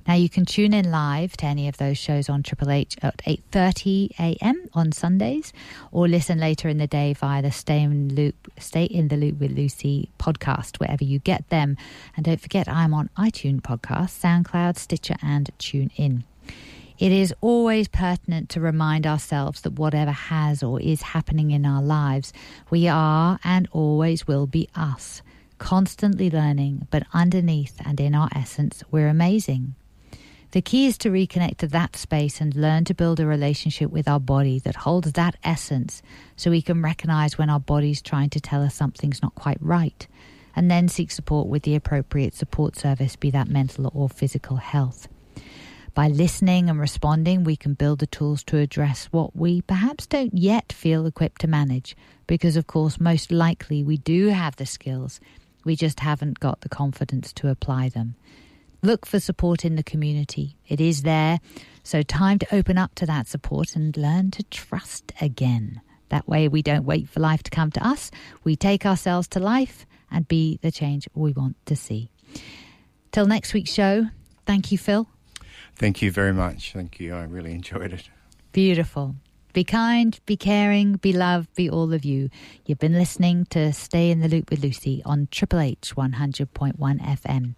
[0.09, 3.19] Now you can tune in live to any of those shows on Triple H at
[3.19, 4.69] 8:30 a.m.
[4.73, 5.53] on Sundays
[5.93, 9.39] or listen later in the day via the Stay in Loop Stay in the Loop
[9.39, 11.77] with Lucy podcast wherever you get them.
[12.17, 16.25] And don't forget I'm on iTunes podcast, SoundCloud, Stitcher and TuneIn.
[17.01, 21.83] It is always pertinent to remind ourselves that whatever has or is happening in our
[21.83, 22.31] lives,
[22.69, 25.23] we are and always will be us
[25.57, 29.75] constantly learning, but underneath and in our essence, we're amazing.
[30.51, 34.07] The key is to reconnect to that space and learn to build a relationship with
[34.07, 36.03] our body that holds that essence
[36.37, 40.07] so we can recognize when our body's trying to tell us something's not quite right,
[40.55, 45.09] and then seek support with the appropriate support service, be that mental or physical health.
[45.95, 50.37] By listening and responding, we can build the tools to address what we perhaps don't
[50.37, 55.21] yet feel equipped to manage, because, of course, most likely we do have the skills
[55.65, 58.15] we just haven't got the confidence to apply them.
[58.83, 60.57] Look for support in the community.
[60.67, 61.41] It is there.
[61.83, 65.81] So, time to open up to that support and learn to trust again.
[66.09, 68.11] That way, we don't wait for life to come to us.
[68.43, 72.11] We take ourselves to life and be the change we want to see.
[73.13, 74.07] Till next week's show,
[74.47, 75.07] thank you, Phil.
[75.81, 76.75] Thank you very much.
[76.75, 77.15] Thank you.
[77.15, 78.11] I really enjoyed it.
[78.53, 79.15] Beautiful.
[79.55, 82.29] Be kind, be caring, be loved, be all of you.
[82.67, 87.55] You've been listening to Stay in the Loop with Lucy on Triple H 100.1 FM.